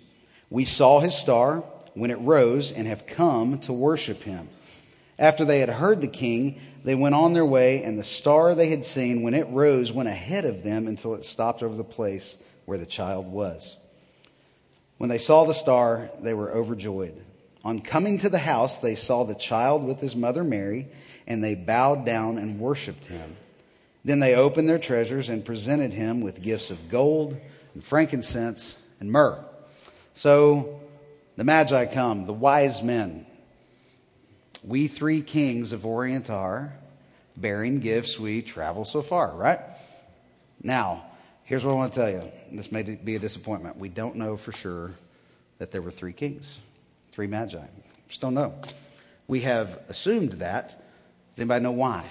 We 0.51 0.65
saw 0.65 0.99
his 0.99 1.15
star 1.15 1.63
when 1.93 2.11
it 2.11 2.19
rose 2.19 2.71
and 2.71 2.85
have 2.85 3.07
come 3.07 3.57
to 3.59 3.73
worship 3.73 4.21
him. 4.21 4.49
After 5.17 5.45
they 5.45 5.59
had 5.59 5.69
heard 5.69 6.01
the 6.01 6.07
king, 6.07 6.59
they 6.83 6.93
went 6.93 7.15
on 7.15 7.33
their 7.33 7.45
way, 7.45 7.83
and 7.83 7.97
the 7.97 8.03
star 8.03 8.53
they 8.53 8.69
had 8.69 8.83
seen 8.83 9.21
when 9.21 9.33
it 9.33 9.47
rose 9.49 9.93
went 9.93 10.09
ahead 10.09 10.45
of 10.45 10.61
them 10.61 10.87
until 10.87 11.15
it 11.15 11.23
stopped 11.23 11.63
over 11.63 11.75
the 11.75 11.83
place 11.83 12.37
where 12.65 12.77
the 12.77 12.85
child 12.85 13.27
was. 13.27 13.77
When 14.97 15.09
they 15.09 15.19
saw 15.19 15.45
the 15.45 15.53
star, 15.53 16.11
they 16.21 16.33
were 16.33 16.51
overjoyed. 16.51 17.23
On 17.63 17.79
coming 17.79 18.17
to 18.17 18.29
the 18.29 18.39
house, 18.39 18.79
they 18.79 18.95
saw 18.95 19.23
the 19.23 19.35
child 19.35 19.85
with 19.85 20.01
his 20.01 20.15
mother 20.15 20.43
Mary, 20.43 20.89
and 21.27 21.43
they 21.43 21.55
bowed 21.55 22.05
down 22.05 22.37
and 22.37 22.59
worshiped 22.59 23.05
him. 23.05 23.37
Then 24.03 24.19
they 24.19 24.35
opened 24.35 24.67
their 24.67 24.79
treasures 24.79 25.29
and 25.29 25.45
presented 25.45 25.93
him 25.93 26.19
with 26.19 26.41
gifts 26.41 26.71
of 26.71 26.89
gold 26.89 27.39
and 27.73 27.83
frankincense 27.83 28.77
and 28.99 29.11
myrrh. 29.11 29.45
So 30.13 30.81
the 31.35 31.43
Magi 31.43 31.85
come, 31.85 32.25
the 32.25 32.33
wise 32.33 32.81
men. 32.81 33.25
We 34.63 34.87
three 34.87 35.21
kings 35.21 35.71
of 35.71 35.85
Orient 35.85 36.29
are 36.29 36.73
bearing 37.37 37.79
gifts. 37.79 38.19
We 38.19 38.41
travel 38.41 38.85
so 38.85 39.01
far, 39.01 39.33
right? 39.35 39.59
Now, 40.61 41.05
here's 41.43 41.65
what 41.65 41.71
I 41.71 41.75
want 41.75 41.93
to 41.93 41.99
tell 41.99 42.09
you. 42.09 42.31
This 42.51 42.71
may 42.71 42.83
be 42.83 43.15
a 43.15 43.19
disappointment. 43.19 43.77
We 43.77 43.89
don't 43.89 44.15
know 44.15 44.37
for 44.37 44.51
sure 44.51 44.91
that 45.57 45.71
there 45.71 45.81
were 45.81 45.91
three 45.91 46.13
kings, 46.13 46.59
three 47.11 47.27
magi. 47.27 47.63
Just 48.07 48.21
don't 48.21 48.33
know. 48.33 48.55
We 49.27 49.41
have 49.41 49.79
assumed 49.87 50.33
that. 50.33 50.69
Does 51.31 51.39
anybody 51.39 51.63
know 51.63 51.71
why? 51.71 52.05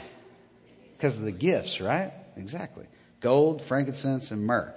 Because 0.96 1.16
of 1.16 1.22
the 1.22 1.32
gifts, 1.32 1.80
right? 1.80 2.10
Exactly. 2.36 2.86
Gold, 3.20 3.62
frankincense, 3.62 4.30
and 4.30 4.44
myrrh. 4.46 4.74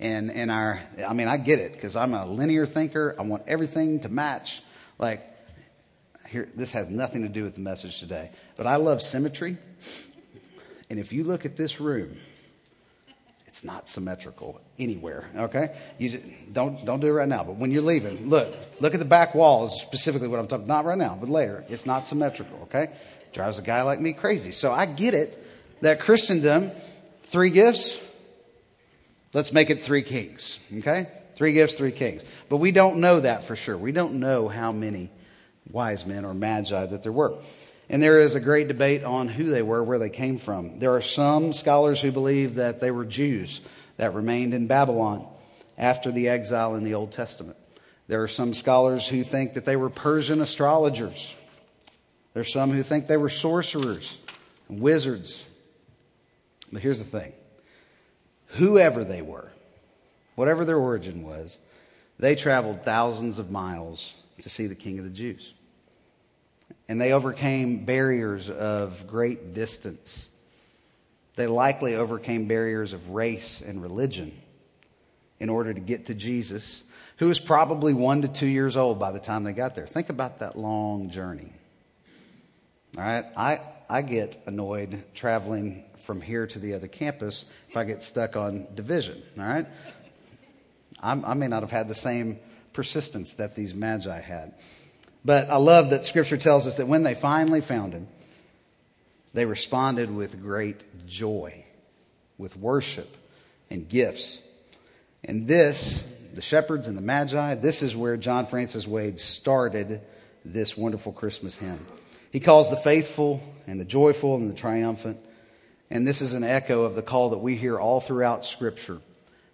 And, 0.00 0.30
and 0.30 0.50
our, 0.50 0.80
I 1.06 1.12
mean, 1.12 1.28
I 1.28 1.36
get 1.36 1.58
it 1.58 1.72
because 1.72 1.96
I'm 1.96 2.14
a 2.14 2.26
linear 2.26 2.66
thinker. 2.66 3.14
I 3.18 3.22
want 3.22 3.44
everything 3.46 4.00
to 4.00 4.08
match. 4.08 4.62
Like, 4.98 5.28
here, 6.28 6.48
this 6.54 6.72
has 6.72 6.88
nothing 6.88 7.22
to 7.22 7.28
do 7.28 7.44
with 7.44 7.54
the 7.54 7.60
message 7.60 8.00
today, 8.00 8.30
but 8.56 8.66
I 8.66 8.76
love 8.76 9.02
symmetry. 9.02 9.56
And 10.90 10.98
if 10.98 11.12
you 11.12 11.24
look 11.24 11.44
at 11.44 11.56
this 11.56 11.80
room, 11.80 12.16
it's 13.46 13.64
not 13.64 13.88
symmetrical 13.88 14.60
anywhere. 14.80 15.30
Okay, 15.36 15.76
you 15.96 16.10
just, 16.10 16.24
don't 16.52 16.84
don't 16.84 16.98
do 16.98 17.06
it 17.06 17.12
right 17.12 17.28
now. 17.28 17.44
But 17.44 17.54
when 17.54 17.70
you're 17.70 17.82
leaving, 17.82 18.28
look 18.28 18.52
look 18.80 18.94
at 18.94 18.98
the 18.98 19.06
back 19.06 19.32
walls. 19.34 19.80
Specifically, 19.80 20.26
what 20.26 20.40
I'm 20.40 20.48
talking 20.48 20.66
not 20.66 20.84
right 20.84 20.98
now, 20.98 21.16
but 21.18 21.28
later. 21.28 21.64
It's 21.68 21.86
not 21.86 22.04
symmetrical. 22.04 22.62
Okay, 22.64 22.92
drives 23.32 23.60
a 23.60 23.62
guy 23.62 23.82
like 23.82 24.00
me 24.00 24.12
crazy. 24.12 24.50
So 24.50 24.72
I 24.72 24.86
get 24.86 25.14
it 25.14 25.38
that 25.82 26.00
Christendom, 26.00 26.72
three 27.22 27.50
gifts. 27.50 28.00
Let's 29.34 29.52
make 29.52 29.68
it 29.68 29.82
three 29.82 30.02
kings. 30.02 30.60
Okay, 30.78 31.08
three 31.34 31.52
gifts, 31.52 31.74
three 31.74 31.92
kings. 31.92 32.22
But 32.48 32.58
we 32.58 32.70
don't 32.70 33.00
know 33.00 33.20
that 33.20 33.44
for 33.44 33.56
sure. 33.56 33.76
We 33.76 33.92
don't 33.92 34.14
know 34.14 34.48
how 34.48 34.70
many 34.70 35.10
wise 35.70 36.06
men 36.06 36.24
or 36.24 36.34
magi 36.34 36.86
that 36.86 37.02
there 37.02 37.12
were. 37.12 37.34
And 37.90 38.02
there 38.02 38.20
is 38.20 38.34
a 38.34 38.40
great 38.40 38.68
debate 38.68 39.04
on 39.04 39.28
who 39.28 39.44
they 39.44 39.60
were, 39.60 39.82
where 39.82 39.98
they 39.98 40.08
came 40.08 40.38
from. 40.38 40.78
There 40.78 40.94
are 40.94 41.02
some 41.02 41.52
scholars 41.52 42.00
who 42.00 42.12
believe 42.12 42.54
that 42.54 42.80
they 42.80 42.90
were 42.90 43.04
Jews 43.04 43.60
that 43.96 44.14
remained 44.14 44.54
in 44.54 44.68
Babylon 44.68 45.26
after 45.76 46.10
the 46.10 46.28
exile 46.28 46.76
in 46.76 46.84
the 46.84 46.94
Old 46.94 47.12
Testament. 47.12 47.58
There 48.06 48.22
are 48.22 48.28
some 48.28 48.54
scholars 48.54 49.08
who 49.08 49.24
think 49.24 49.54
that 49.54 49.64
they 49.64 49.76
were 49.76 49.90
Persian 49.90 50.40
astrologers. 50.40 51.34
There 52.32 52.40
are 52.40 52.44
some 52.44 52.70
who 52.70 52.82
think 52.82 53.06
they 53.06 53.16
were 53.16 53.28
sorcerers 53.28 54.18
and 54.68 54.80
wizards. 54.80 55.44
But 56.72 56.82
here's 56.82 56.98
the 56.98 57.04
thing 57.04 57.32
whoever 58.54 59.04
they 59.04 59.22
were, 59.22 59.50
whatever 60.34 60.64
their 60.64 60.78
origin 60.78 61.22
was, 61.22 61.58
they 62.18 62.34
traveled 62.34 62.82
thousands 62.82 63.38
of 63.38 63.50
miles 63.50 64.14
to 64.42 64.48
see 64.48 64.66
the 64.66 64.74
King 64.74 64.98
of 64.98 65.04
the 65.04 65.10
Jews. 65.10 65.52
And 66.88 67.00
they 67.00 67.12
overcame 67.12 67.84
barriers 67.84 68.50
of 68.50 69.06
great 69.06 69.54
distance. 69.54 70.28
They 71.36 71.46
likely 71.46 71.94
overcame 71.94 72.46
barriers 72.46 72.92
of 72.92 73.10
race 73.10 73.60
and 73.60 73.82
religion 73.82 74.32
in 75.40 75.48
order 75.48 75.74
to 75.74 75.80
get 75.80 76.06
to 76.06 76.14
Jesus, 76.14 76.82
who 77.16 77.26
was 77.26 77.40
probably 77.40 77.92
one 77.92 78.22
to 78.22 78.28
two 78.28 78.46
years 78.46 78.76
old 78.76 78.98
by 78.98 79.12
the 79.12 79.18
time 79.18 79.44
they 79.44 79.52
got 79.52 79.74
there. 79.74 79.86
Think 79.86 80.10
about 80.10 80.38
that 80.38 80.56
long 80.56 81.10
journey. 81.10 81.52
All 82.96 83.02
right? 83.02 83.24
I, 83.36 83.60
I 83.88 84.02
get 84.02 84.40
annoyed 84.46 85.02
traveling 85.14 85.84
from 85.98 86.20
here 86.20 86.46
to 86.46 86.58
the 86.58 86.74
other 86.74 86.88
campus 86.88 87.44
if 87.68 87.76
I 87.76 87.84
get 87.84 88.02
stuck 88.02 88.36
on 88.36 88.66
division. 88.74 89.22
All 89.38 89.44
right? 89.44 89.66
I'm, 91.02 91.24
I 91.24 91.34
may 91.34 91.48
not 91.48 91.62
have 91.62 91.70
had 91.70 91.88
the 91.88 91.94
same 91.94 92.38
persistence 92.72 93.34
that 93.34 93.54
these 93.54 93.74
magi 93.74 94.20
had. 94.20 94.54
But 95.24 95.48
I 95.48 95.56
love 95.56 95.90
that 95.90 96.04
scripture 96.04 96.36
tells 96.36 96.66
us 96.66 96.76
that 96.76 96.86
when 96.86 97.02
they 97.02 97.14
finally 97.14 97.60
found 97.60 97.92
him, 97.92 98.08
they 99.32 99.46
responded 99.46 100.14
with 100.14 100.40
great 100.40 101.06
joy, 101.06 101.64
with 102.38 102.56
worship 102.56 103.16
and 103.70 103.88
gifts. 103.88 104.42
And 105.24 105.46
this, 105.46 106.06
the 106.34 106.42
shepherds 106.42 106.88
and 106.88 106.96
the 106.96 107.02
magi, 107.02 107.54
this 107.54 107.82
is 107.82 107.96
where 107.96 108.16
John 108.16 108.46
Francis 108.46 108.86
Wade 108.86 109.18
started 109.18 110.00
this 110.44 110.76
wonderful 110.76 111.12
Christmas 111.12 111.56
hymn. 111.56 111.80
He 112.34 112.40
calls 112.40 112.68
the 112.68 112.76
faithful 112.76 113.40
and 113.68 113.78
the 113.80 113.84
joyful 113.84 114.34
and 114.34 114.50
the 114.50 114.56
triumphant. 114.56 115.18
And 115.88 116.04
this 116.04 116.20
is 116.20 116.34
an 116.34 116.42
echo 116.42 116.82
of 116.82 116.96
the 116.96 117.00
call 117.00 117.30
that 117.30 117.38
we 117.38 117.54
hear 117.54 117.78
all 117.78 118.00
throughout 118.00 118.44
Scripture 118.44 119.00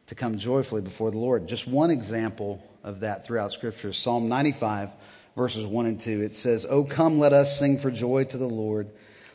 to 0.07 0.15
come 0.15 0.39
joyfully 0.39 0.81
before 0.81 1.11
the 1.11 1.19
Lord. 1.19 1.47
Just 1.47 1.69
one 1.69 1.91
example 1.91 2.67
of 2.83 3.01
that 3.01 3.27
throughout 3.27 3.53
Scripture 3.53 3.93
Psalm 3.93 4.31
95 4.31 4.95
verses 5.37 5.67
1 5.67 5.85
and 5.85 6.01
2. 6.01 6.23
It 6.23 6.35
says, 6.35 6.65
Oh, 6.71 6.83
come, 6.83 7.19
let 7.19 7.35
us 7.35 7.59
sing 7.59 7.79
for 7.79 7.91
joy 7.91 8.25
to 8.25 8.39
the 8.39 8.49
Lord. 8.49 8.89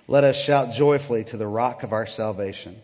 Let 0.08 0.24
us 0.24 0.44
shout 0.44 0.74
joyfully 0.74 1.24
to 1.25 1.38
the 1.38 1.46
rock 1.46 1.84
of 1.84 1.94
our 1.94 2.08
salvation. 2.08 2.82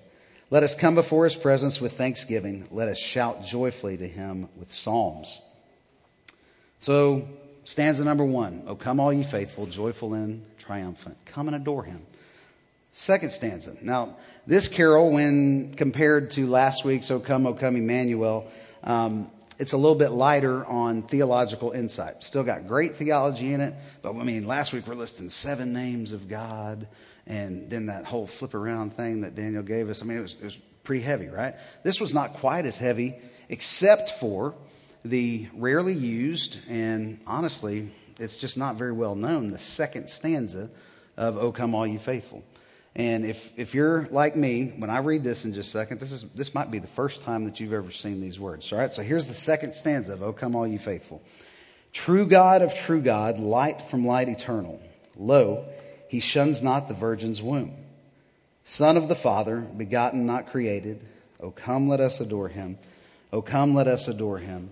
Let 0.51 0.62
us 0.62 0.75
come 0.75 0.94
before 0.94 1.24
his 1.24 1.36
presence 1.36 1.82
with 1.82 1.94
thanksgiving. 1.94 2.68
Let 2.70 2.88
us 2.88 3.00
shout 3.00 3.44
joyfully 3.44 3.98
to 3.98 4.08
him 4.08 4.48
with 4.56 4.72
psalms. 4.72 5.41
So, 6.80 7.27
stanza 7.63 8.03
number 8.03 8.25
one 8.25 8.63
Oh, 8.68 8.75
come, 8.75 9.00
all 9.00 9.13
ye 9.13 9.24
faithful, 9.24 9.65
joyful 9.65 10.13
and 10.13 10.44
triumphant. 10.58 11.18
Come 11.25 11.48
and 11.48 11.56
adore 11.56 11.84
him. 11.84 12.06
Second 12.94 13.32
stanza. 13.32 13.75
Now, 13.82 14.18
this 14.48 14.68
carol, 14.68 15.12
when 15.12 15.74
compared 15.75 16.32
to 16.32 16.48
last 16.48 16.84
week's 16.84 17.12
O 17.12 17.20
Come, 17.20 17.46
O 17.46 17.53
Come, 17.53 17.75
Emmanuel, 17.75 18.51
um, 18.84 19.30
it's 19.60 19.74
a 19.74 19.77
little 19.77 19.96
bit 19.96 20.10
lighter 20.10 20.65
on 20.65 21.03
theological 21.03 21.72
insight. 21.72 22.24
Still 22.24 22.44
got 22.44 22.68
great 22.68 22.96
theology 22.96 23.53
in 23.53 23.62
it, 23.62 23.75
but 24.01 24.15
I 24.15 24.24
mean, 24.24 24.48
last 24.48 24.74
week 24.74 24.88
we're 24.88 24.96
listing 24.96 25.30
seven 25.30 25.72
names 25.72 26.12
of 26.12 26.27
God, 26.27 26.88
and 27.27 27.70
then 27.70 27.86
that 27.86 28.06
whole 28.06 28.25
flip 28.25 28.56
around 28.56 28.96
thing 28.96 29.22
that 29.22 29.36
Daniel 29.36 29.62
gave 29.62 29.89
us. 29.89 30.01
I 30.01 30.06
mean, 30.06 30.18
it 30.18 30.22
was, 30.22 30.34
it 30.34 30.44
was 30.44 30.58
pretty 30.84 31.03
heavy, 31.03 31.27
right? 31.27 31.53
This 31.84 32.01
was 32.01 32.13
not 32.13 32.34
quite 32.34 32.65
as 32.65 32.77
heavy, 32.77 33.15
except 33.50 34.10
for 34.20 34.56
the 35.03 35.48
rarely 35.53 35.93
used, 35.93 36.60
and 36.67 37.20
honestly, 37.25 37.91
it's 38.20 38.36
just 38.36 38.58
not 38.58 38.75
very 38.75 38.91
well 38.91 39.15
known, 39.15 39.51
the 39.51 39.60
second 39.60 40.10
stanza 40.10 40.70
of 41.17 41.38
O 41.38 41.51
Come 41.51 41.75
All 41.75 41.88
You 41.88 42.00
Faithful. 42.00 42.43
And 42.96 43.25
if, 43.25 43.58
if 43.58 43.74
you're 43.74 44.08
like 44.12 44.36
me, 44.36 44.74
when 44.77 44.89
I 44.89 45.00
read 45.00 45.24
this 45.24 45.46
in 45.46 45.53
just 45.53 45.70
a 45.70 45.72
second, 45.72 46.00
this, 46.01 46.12
is, 46.12 46.24
this 46.36 46.53
might 46.53 46.72
be 46.72 46.79
the 46.79 46.88
first 46.88 47.22
time 47.22 47.46
that 47.46 47.60
you've 47.60 47.74
ever 47.74 47.91
seen 47.91 48.20
these 48.20 48.39
words. 48.39 48.72
All 48.72 48.79
right, 48.79 48.91
so 48.91 49.01
here's 49.01 49.29
the 49.29 49.34
second 49.34 49.74
stanza 49.74 50.13
of 50.13 50.24
O 50.24 50.34
Come 50.34 50.55
All 50.55 50.67
You 50.67 50.79
Faithful. 50.79 51.22
True 51.93 52.25
God 52.25 52.62
of 52.62 52.75
true 52.75 53.01
God, 53.01 53.39
light 53.39 53.81
from 53.81 54.05
light 54.05 54.29
eternal. 54.29 54.81
Lo, 55.17 55.65
he 56.08 56.20
shuns 56.20 56.62
not 56.62 56.88
the 56.88 56.93
virgin's 56.93 57.41
womb. 57.41 57.74
Son 58.63 58.98
of 58.98 59.08
the 59.08 59.15
Father, 59.15 59.62
begotten, 59.62 60.25
not 60.25 60.48
created. 60.48 61.05
O 61.39 61.51
come, 61.51 61.88
let 61.89 62.00
us 62.00 62.20
adore 62.20 62.50
him. 62.50 62.77
O 63.34 63.41
come, 63.41 63.74
let 63.74 63.88
us 63.88 64.08
adore 64.08 64.38
him. 64.38 64.72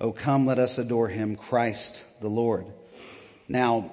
O 0.00 0.12
come, 0.12 0.46
let 0.46 0.58
us 0.58 0.78
adore 0.78 1.08
him, 1.08 1.36
Christ 1.36 2.04
the 2.20 2.28
Lord. 2.28 2.66
Now, 3.48 3.92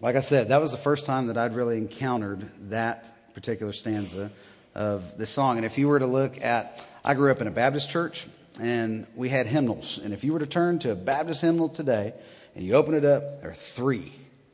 like 0.00 0.14
I 0.14 0.20
said, 0.20 0.48
that 0.48 0.60
was 0.60 0.70
the 0.70 0.76
first 0.76 1.04
time 1.04 1.26
that 1.26 1.36
I'd 1.36 1.54
really 1.54 1.78
encountered 1.78 2.48
that 2.70 3.34
particular 3.34 3.72
stanza 3.72 4.30
of 4.74 5.18
this 5.18 5.30
song. 5.30 5.56
And 5.56 5.66
if 5.66 5.78
you 5.78 5.88
were 5.88 5.98
to 5.98 6.06
look 6.06 6.40
at, 6.42 6.84
I 7.04 7.14
grew 7.14 7.32
up 7.32 7.40
in 7.40 7.48
a 7.48 7.50
Baptist 7.50 7.90
church 7.90 8.26
and 8.60 9.06
we 9.16 9.28
had 9.28 9.46
hymnals. 9.46 9.98
And 9.98 10.14
if 10.14 10.22
you 10.22 10.32
were 10.32 10.38
to 10.38 10.46
turn 10.46 10.78
to 10.80 10.92
a 10.92 10.94
Baptist 10.94 11.40
hymnal 11.40 11.70
today 11.70 12.12
and 12.54 12.64
you 12.64 12.74
open 12.74 12.94
it 12.94 13.04
up, 13.04 13.40
there 13.40 13.50
are 13.50 13.54
three 13.54 14.12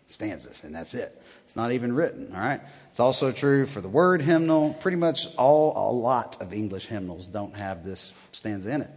stanzas 0.09 0.65
and 0.65 0.75
that's 0.75 0.95
it. 0.95 1.21
It's 1.45 1.57
not 1.57 1.73
even 1.73 1.93
written, 1.93 2.33
all 2.35 2.41
right? 2.41 2.61
It's 2.89 3.01
also 3.01 3.31
true 3.31 3.67
for 3.67 3.83
the 3.83 3.89
word 3.89 4.23
hymnal. 4.23 4.75
Pretty 4.75 4.97
much 4.97 5.27
all, 5.37 5.91
a 5.91 5.93
lot 5.93 6.41
of 6.41 6.55
English 6.55 6.87
hymnals 6.87 7.27
don't 7.27 7.57
have 7.59 7.85
this 7.85 8.13
stanza 8.31 8.71
in 8.71 8.83
it. 8.83 8.91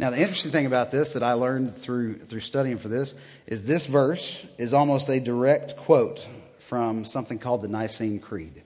Now, 0.00 0.08
the 0.08 0.18
interesting 0.18 0.50
thing 0.50 0.64
about 0.64 0.90
this 0.90 1.12
that 1.12 1.22
I 1.22 1.34
learned 1.34 1.76
through, 1.76 2.20
through 2.20 2.40
studying 2.40 2.78
for 2.78 2.88
this 2.88 3.14
is 3.46 3.64
this 3.64 3.84
verse 3.84 4.46
is 4.56 4.72
almost 4.72 5.10
a 5.10 5.20
direct 5.20 5.76
quote 5.76 6.26
from 6.56 7.04
something 7.04 7.38
called 7.38 7.60
the 7.60 7.68
Nicene 7.68 8.18
Creed. 8.18 8.62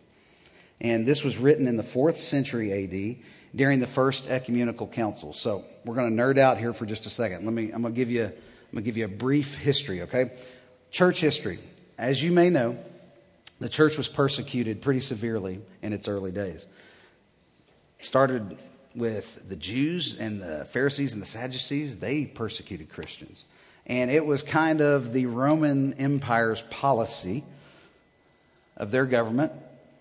And 0.81 1.05
this 1.09 1.25
was 1.25 1.37
written 1.37 1.67
in 1.67 1.77
the 1.77 1.83
fourth 1.83 2.19
century 2.19 2.73
AD 2.73 3.17
during 3.53 3.81
the 3.81 3.89
first 3.89 4.29
ecumenical 4.31 4.87
council. 4.87 5.33
So 5.33 5.65
we're 5.85 5.97
going 5.97 6.17
to 6.17 6.23
nerd 6.23 6.39
out 6.39 6.59
here 6.59 6.73
for 6.73 6.87
just 6.87 7.05
a 7.05 7.11
second. 7.11 7.45
Let 7.45 7.53
me, 7.53 7.73
I'm 7.73 7.83
going 7.83 7.95
to 7.95 7.99
give 7.99 8.13
you, 8.13 8.27
I'm 8.27 8.71
going 8.71 8.77
to 8.77 8.83
give 8.83 8.97
you 8.97 9.07
a 9.07 9.09
brief 9.09 9.57
history, 9.57 10.03
okay? 10.03 10.31
Church 10.93 11.21
history. 11.21 11.59
As 11.99 12.23
you 12.23 12.31
may 12.31 12.49
know, 12.49 12.79
the 13.59 13.69
church 13.69 13.99
was 13.99 14.07
persecuted 14.07 14.83
pretty 14.83 15.01
severely 15.01 15.63
in 15.83 15.93
its 15.93 16.07
early 16.07 16.31
days. 16.31 16.69
Started 18.01 18.57
with 18.95 19.49
the 19.49 19.57
Jews 19.57 20.17
and 20.19 20.41
the 20.41 20.65
Pharisees 20.65 21.13
and 21.13 21.23
the 21.23 21.27
Sadducees, 21.27 21.99
they 21.99 22.25
persecuted 22.25 22.89
Christians. 22.89 23.45
And 23.87 24.11
it 24.11 24.25
was 24.25 24.43
kind 24.43 24.81
of 24.81 25.13
the 25.13 25.27
Roman 25.27 25.93
Empire's 25.95 26.63
policy 26.63 27.45
of 28.77 28.91
their 28.91 29.05
government 29.05 29.53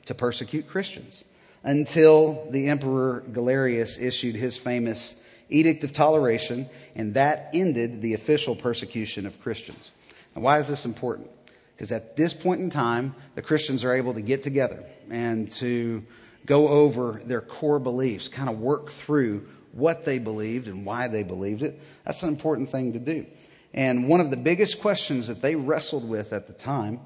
to 0.05 0.13
persecute 0.13 0.67
Christians 0.67 1.23
until 1.63 2.47
the 2.49 2.67
Emperor 2.67 3.23
Galerius 3.31 3.97
issued 3.97 4.35
his 4.35 4.57
famous 4.57 5.21
Edict 5.49 5.83
of 5.83 5.93
Toleration, 5.93 6.67
and 6.95 7.13
that 7.13 7.49
ended 7.53 8.01
the 8.01 8.13
official 8.13 8.55
persecution 8.55 9.25
of 9.25 9.41
Christians. 9.41 9.91
Now, 10.35 10.41
why 10.41 10.59
is 10.59 10.67
this 10.67 10.85
important? 10.85 11.29
Because 11.75 11.91
at 11.91 12.15
this 12.15 12.33
point 12.33 12.61
in 12.61 12.69
time, 12.69 13.15
the 13.35 13.41
Christians 13.41 13.83
are 13.83 13.93
able 13.93 14.13
to 14.13 14.21
get 14.21 14.43
together 14.43 14.83
and 15.09 15.51
to 15.53 16.03
go 16.45 16.67
over 16.67 17.21
their 17.25 17.41
core 17.41 17.79
beliefs, 17.79 18.27
kind 18.27 18.49
of 18.49 18.59
work 18.59 18.91
through 18.91 19.47
what 19.71 20.05
they 20.05 20.19
believed 20.19 20.67
and 20.67 20.85
why 20.85 21.07
they 21.07 21.23
believed 21.23 21.61
it. 21.61 21.79
That's 22.05 22.21
an 22.23 22.29
important 22.29 22.69
thing 22.69 22.93
to 22.93 22.99
do. 22.99 23.25
And 23.73 24.07
one 24.07 24.19
of 24.19 24.29
the 24.29 24.37
biggest 24.37 24.79
questions 24.79 25.27
that 25.27 25.41
they 25.41 25.55
wrestled 25.55 26.07
with 26.07 26.31
at 26.31 26.47
the 26.47 26.53
time 26.53 26.99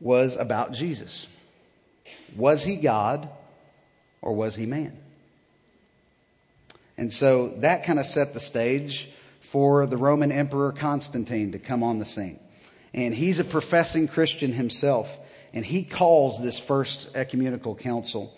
was 0.00 0.36
about 0.36 0.72
Jesus. 0.72 1.26
Was 2.36 2.64
he 2.64 2.76
God 2.76 3.28
or 4.20 4.34
was 4.34 4.56
he 4.56 4.66
man? 4.66 4.98
And 6.98 7.12
so 7.12 7.48
that 7.58 7.84
kind 7.84 7.98
of 7.98 8.06
set 8.06 8.34
the 8.34 8.40
stage 8.40 9.10
for 9.40 9.86
the 9.86 9.96
Roman 9.96 10.32
Emperor 10.32 10.72
Constantine 10.72 11.52
to 11.52 11.58
come 11.58 11.82
on 11.82 11.98
the 11.98 12.04
scene. 12.04 12.40
And 12.92 13.14
he's 13.14 13.38
a 13.38 13.44
professing 13.44 14.08
Christian 14.08 14.52
himself. 14.52 15.18
And 15.52 15.64
he 15.64 15.84
calls 15.84 16.42
this 16.42 16.58
first 16.58 17.08
ecumenical 17.14 17.74
council 17.74 18.34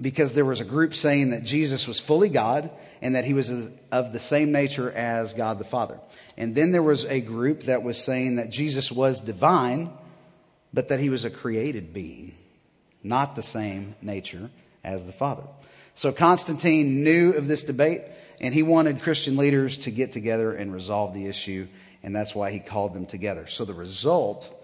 because 0.00 0.32
there 0.32 0.44
was 0.44 0.60
a 0.60 0.64
group 0.64 0.94
saying 0.94 1.30
that 1.30 1.44
Jesus 1.44 1.86
was 1.86 2.00
fully 2.00 2.28
God 2.28 2.70
and 3.00 3.14
that 3.14 3.24
he 3.24 3.32
was 3.32 3.50
of 3.92 4.12
the 4.12 4.20
same 4.20 4.50
nature 4.50 4.90
as 4.90 5.34
God 5.34 5.58
the 5.58 5.64
Father. 5.64 6.00
And 6.36 6.54
then 6.54 6.72
there 6.72 6.82
was 6.82 7.04
a 7.04 7.20
group 7.20 7.62
that 7.62 7.82
was 7.82 8.02
saying 8.02 8.36
that 8.36 8.50
Jesus 8.50 8.90
was 8.90 9.20
divine, 9.20 9.90
but 10.72 10.88
that 10.88 11.00
he 11.00 11.10
was 11.10 11.24
a 11.24 11.30
created 11.30 11.92
being, 11.94 12.34
not 13.02 13.36
the 13.36 13.42
same 13.42 13.94
nature 14.02 14.50
as 14.82 15.06
the 15.06 15.12
Father. 15.12 15.44
So 15.94 16.12
Constantine 16.12 17.02
knew 17.02 17.32
of 17.32 17.48
this 17.48 17.64
debate, 17.64 18.02
and 18.40 18.54
he 18.54 18.62
wanted 18.62 19.02
Christian 19.02 19.36
leaders 19.36 19.78
to 19.78 19.90
get 19.90 20.12
together 20.12 20.52
and 20.52 20.72
resolve 20.72 21.14
the 21.14 21.26
issue, 21.26 21.68
and 22.02 22.14
that's 22.14 22.34
why 22.34 22.50
he 22.50 22.60
called 22.60 22.94
them 22.94 23.06
together. 23.06 23.46
So 23.46 23.64
the 23.64 23.74
result 23.74 24.54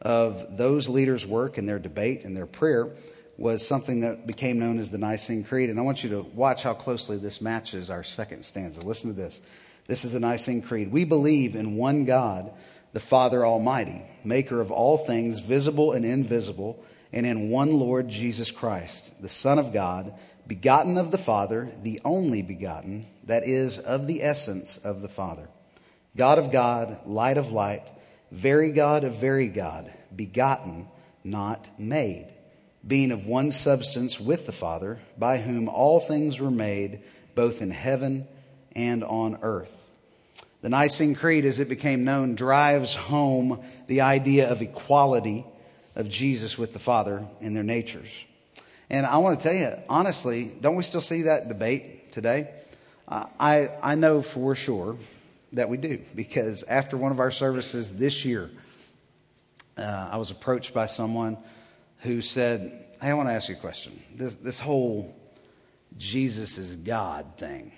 of 0.00 0.56
those 0.56 0.88
leaders' 0.88 1.26
work 1.26 1.58
and 1.58 1.68
their 1.68 1.78
debate 1.78 2.24
and 2.24 2.36
their 2.36 2.46
prayer 2.46 2.90
was 3.36 3.66
something 3.66 4.00
that 4.00 4.26
became 4.26 4.58
known 4.58 4.78
as 4.78 4.90
the 4.90 4.98
Nicene 4.98 5.44
Creed. 5.44 5.70
And 5.70 5.78
I 5.78 5.82
want 5.82 6.04
you 6.04 6.10
to 6.10 6.22
watch 6.22 6.62
how 6.62 6.74
closely 6.74 7.16
this 7.16 7.40
matches 7.40 7.90
our 7.90 8.04
second 8.04 8.44
stanza. 8.44 8.80
Listen 8.80 9.10
to 9.10 9.16
this. 9.16 9.40
This 9.86 10.04
is 10.04 10.12
the 10.12 10.20
Nicene 10.20 10.62
Creed. 10.62 10.92
We 10.92 11.04
believe 11.04 11.56
in 11.56 11.76
one 11.76 12.04
God, 12.04 12.52
the 12.92 13.00
Father 13.00 13.44
Almighty, 13.44 14.02
maker 14.24 14.60
of 14.60 14.70
all 14.70 14.96
things 14.96 15.40
visible 15.40 15.92
and 15.92 16.04
invisible, 16.04 16.84
and 17.12 17.26
in 17.26 17.48
one 17.50 17.72
Lord 17.72 18.08
Jesus 18.08 18.50
Christ, 18.50 19.20
the 19.20 19.28
Son 19.28 19.58
of 19.58 19.72
God 19.72 20.14
begotten 20.46 20.98
of 20.98 21.10
the 21.10 21.18
Father, 21.18 21.72
the 21.82 22.00
only 22.04 22.42
begotten, 22.42 23.06
that 23.24 23.44
is, 23.44 23.78
of 23.78 24.06
the 24.06 24.22
essence 24.22 24.76
of 24.78 25.00
the 25.00 25.08
Father. 25.08 25.48
God 26.16 26.38
of 26.38 26.52
God, 26.52 27.00
light 27.06 27.38
of 27.38 27.50
light, 27.50 27.90
very 28.30 28.70
God 28.70 29.04
of 29.04 29.14
very 29.14 29.48
God, 29.48 29.92
begotten, 30.14 30.88
not 31.22 31.70
made, 31.78 32.33
being 32.86 33.12
of 33.12 33.26
one 33.26 33.50
substance 33.50 34.20
with 34.20 34.46
the 34.46 34.52
Father, 34.52 34.98
by 35.16 35.38
whom 35.38 35.68
all 35.68 36.00
things 36.00 36.38
were 36.38 36.50
made, 36.50 37.02
both 37.34 37.62
in 37.62 37.70
heaven 37.70 38.26
and 38.72 39.02
on 39.02 39.38
earth. 39.42 39.88
The 40.60 40.68
Nicene 40.68 41.14
Creed, 41.14 41.44
as 41.44 41.58
it 41.58 41.68
became 41.68 42.04
known, 42.04 42.34
drives 42.34 42.94
home 42.94 43.62
the 43.86 44.00
idea 44.02 44.50
of 44.50 44.62
equality 44.62 45.44
of 45.94 46.08
Jesus 46.08 46.58
with 46.58 46.72
the 46.72 46.78
Father 46.78 47.26
in 47.40 47.54
their 47.54 47.62
natures. 47.62 48.24
And 48.90 49.06
I 49.06 49.18
want 49.18 49.38
to 49.38 49.42
tell 49.42 49.54
you, 49.54 49.72
honestly, 49.88 50.52
don't 50.60 50.76
we 50.76 50.82
still 50.82 51.00
see 51.00 51.22
that 51.22 51.48
debate 51.48 52.12
today? 52.12 52.50
Uh, 53.06 53.26
I, 53.38 53.70
I 53.82 53.94
know 53.94 54.22
for 54.22 54.54
sure 54.54 54.96
that 55.52 55.68
we 55.68 55.76
do 55.76 56.00
because 56.14 56.62
after 56.64 56.96
one 56.96 57.12
of 57.12 57.20
our 57.20 57.30
services 57.30 57.92
this 57.92 58.24
year, 58.24 58.50
uh, 59.76 60.08
I 60.12 60.16
was 60.16 60.30
approached 60.30 60.74
by 60.74 60.86
someone 60.86 61.38
who 62.04 62.22
said, 62.22 62.86
Hey, 63.00 63.10
I 63.10 63.14
want 63.14 63.28
to 63.28 63.32
ask 63.32 63.48
you 63.48 63.56
a 63.56 63.58
question. 63.58 64.00
This, 64.14 64.36
this 64.36 64.60
whole 64.60 65.14
Jesus 65.98 66.58
is 66.58 66.76
God 66.76 67.36
thing. 67.36 67.72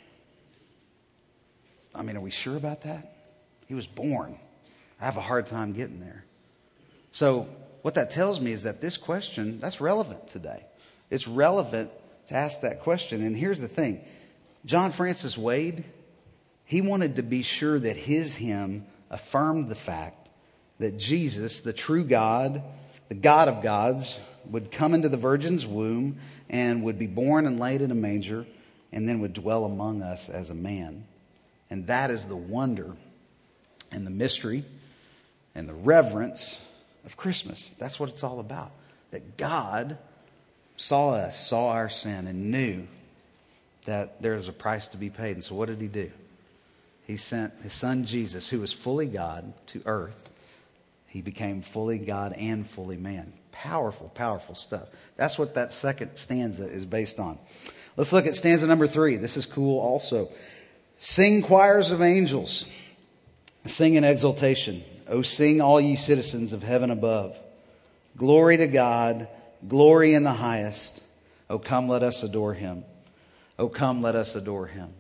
I 1.95 2.02
mean, 2.02 2.16
are 2.16 2.21
we 2.21 2.30
sure 2.30 2.56
about 2.56 2.83
that? 2.83 3.16
He 3.66 3.75
was 3.75 3.87
born. 3.87 4.38
I 5.00 5.04
have 5.04 5.16
a 5.16 5.23
hard 5.23 5.47
time 5.47 5.73
getting 5.73 6.00
there. 6.00 6.25
So, 7.11 7.49
what 7.83 7.95
that 7.95 8.11
tells 8.11 8.40
me 8.40 8.52
is 8.52 8.64
that 8.64 8.80
this 8.80 8.97
question, 8.97 9.61
that's 9.61 9.80
relevant 9.80 10.28
today. 10.28 10.66
It's 11.09 11.28
relevant 11.28 11.90
to 12.28 12.35
ask 12.35 12.61
that 12.62 12.80
question. 12.80 13.25
And 13.25 13.37
here's 13.37 13.61
the 13.61 13.68
thing 13.68 14.04
John 14.64 14.92
Francis 14.92 15.38
Wade, 15.38 15.85
he 16.64 16.83
wanted 16.83 17.16
to 17.16 17.23
be 17.23 17.42
sure 17.42 17.78
that 17.78 17.97
his 17.97 18.37
hymn 18.37 18.87
affirmed 19.09 19.68
the 19.68 19.76
fact 19.76 20.28
that 20.78 20.99
Jesus, 20.99 21.61
the 21.61 21.73
true 21.73 22.04
God, 22.04 22.62
the 23.09 23.15
God 23.15 23.49
of 23.49 23.62
gods, 23.62 24.19
would 24.51 24.71
come 24.71 24.95
into 24.95 25.09
the 25.09 25.16
virgin's 25.16 25.66
womb 25.66 26.19
and 26.49 26.83
would 26.85 26.99
be 26.99 27.07
born 27.07 27.47
and 27.47 27.59
laid 27.59 27.83
in 27.83 27.90
a 27.90 27.95
manger 27.95 28.47
and 28.92 29.09
then 29.09 29.21
would 29.21 29.33
dwell 29.33 29.64
among 29.64 30.03
us 30.03 30.29
as 30.29 30.51
a 30.51 30.55
man. 30.55 31.05
And 31.69 31.87
that 31.88 32.11
is 32.11 32.25
the 32.25 32.37
wonder 32.37 32.97
and 33.90 34.07
the 34.07 34.11
mystery 34.11 34.64
and 35.55 35.69
the 35.69 35.75
reverence 35.75 36.61
of 37.05 37.16
Christmas. 37.16 37.75
That's 37.79 37.99
what 37.99 38.09
it's 38.09 38.23
all 38.23 38.40
about. 38.40 38.71
That 39.11 39.37
God 39.37 39.99
saw 40.77 41.14
us, 41.14 41.49
saw 41.49 41.69
our 41.69 41.88
sin, 41.88 42.27
and 42.27 42.51
knew 42.51 42.87
that 43.85 44.21
there 44.21 44.35
was 44.35 44.49
a 44.49 44.53
price 44.53 44.88
to 44.88 44.97
be 44.97 45.11
paid. 45.11 45.33
And 45.33 45.45
so, 45.45 45.55
what 45.55 45.69
did 45.69 45.81
he 45.81 45.88
do? 45.88 46.11
He 47.07 47.16
sent 47.16 47.55
his 47.62 47.73
son 47.73 48.05
Jesus, 48.05 48.49
who 48.49 48.61
was 48.61 48.73
fully 48.73 49.07
God, 49.07 49.55
to 49.69 49.81
earth. 49.87 50.29
He 51.07 51.23
became 51.23 51.62
fully 51.62 51.99
God 51.99 52.33
and 52.35 52.66
fully 52.66 52.97
man. 52.97 53.33
Powerful, 53.53 54.11
powerful 54.14 54.55
stuff. 54.55 54.88
That's 55.16 55.38
what 55.38 55.55
that 55.55 55.73
second 55.73 56.16
stanza 56.16 56.69
is 56.69 56.85
based 56.85 57.19
on. 57.19 57.38
Let's 57.97 58.12
look 58.12 58.27
at 58.27 58.35
stanza 58.35 58.66
number 58.66 58.87
three. 58.87 59.16
This 59.16 59.37
is 59.37 59.47
cool 59.47 59.81
also. 59.81 60.29
Sing 60.99 61.42
choirs 61.42 61.90
of 61.90 62.03
angels, 62.03 62.69
sing 63.64 63.95
in 63.95 64.05
exultation. 64.05 64.83
O 65.09 65.23
sing 65.23 65.61
all 65.61 65.81
ye 65.81 65.97
citizens 65.97 66.53
of 66.53 66.62
heaven 66.62 66.90
above. 66.90 67.38
Glory 68.16 68.57
to 68.57 68.66
God 68.66 69.29
Glory 69.66 70.14
in 70.14 70.23
the 70.23 70.33
highest. 70.33 71.03
Oh, 71.49 71.59
come, 71.59 71.88
let 71.88 72.03
us 72.03 72.23
adore 72.23 72.55
him. 72.55 72.85
Oh, 73.59 73.69
come, 73.69 74.03
let 74.03 74.14
us 74.14 74.37
adore 74.37 74.66
him. 74.66 74.90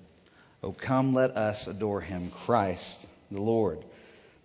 Oh, 0.62 0.72
come, 0.72 1.14
let 1.14 1.32
us 1.32 1.66
adore 1.66 2.00
him, 2.00 2.30
Christ 2.30 3.06
the 3.30 3.42
Lord. 3.42 3.84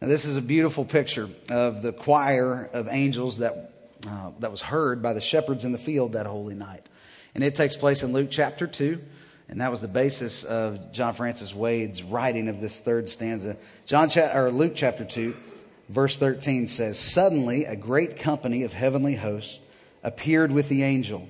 Now, 0.02 0.08
this 0.08 0.26
is 0.26 0.36
a 0.36 0.42
beautiful 0.42 0.84
picture 0.84 1.30
of 1.52 1.84
the 1.84 1.94
choir 1.94 2.68
of 2.74 2.88
angels 2.90 3.38
that, 3.38 3.72
uh, 4.08 4.32
that 4.40 4.50
was 4.50 4.60
heard 4.60 5.04
by 5.04 5.14
the 5.14 5.22
shepherds 5.22 5.64
in 5.64 5.74
the 5.74 5.78
field 5.78 6.14
that 6.14 6.26
holy 6.26 6.56
night. 6.56 6.90
And 7.36 7.44
it 7.44 7.54
takes 7.54 7.76
place 7.76 8.02
in 8.02 8.12
Luke 8.12 8.30
chapter 8.32 8.66
2. 8.66 9.00
And 9.48 9.62
that 9.62 9.70
was 9.70 9.80
the 9.80 9.88
basis 9.88 10.44
of 10.44 10.92
John 10.92 11.14
Francis 11.14 11.54
Wade's 11.54 12.02
writing 12.02 12.48
of 12.48 12.60
this 12.60 12.80
third 12.80 13.10
stanza. 13.10 13.58
John 13.86 14.10
cha- 14.10 14.36
or 14.36 14.50
Luke 14.50 14.72
chapter 14.74 15.06
2, 15.06 15.36
verse 15.88 16.18
13 16.18 16.66
says, 16.66 16.98
Suddenly 16.98 17.66
a 17.66 17.76
great 17.76 18.18
company 18.18 18.64
of 18.64 18.74
heavenly 18.74 19.16
hosts 19.16 19.60
appeared 20.02 20.52
with 20.52 20.68
the 20.68 20.82
angel, 20.82 21.30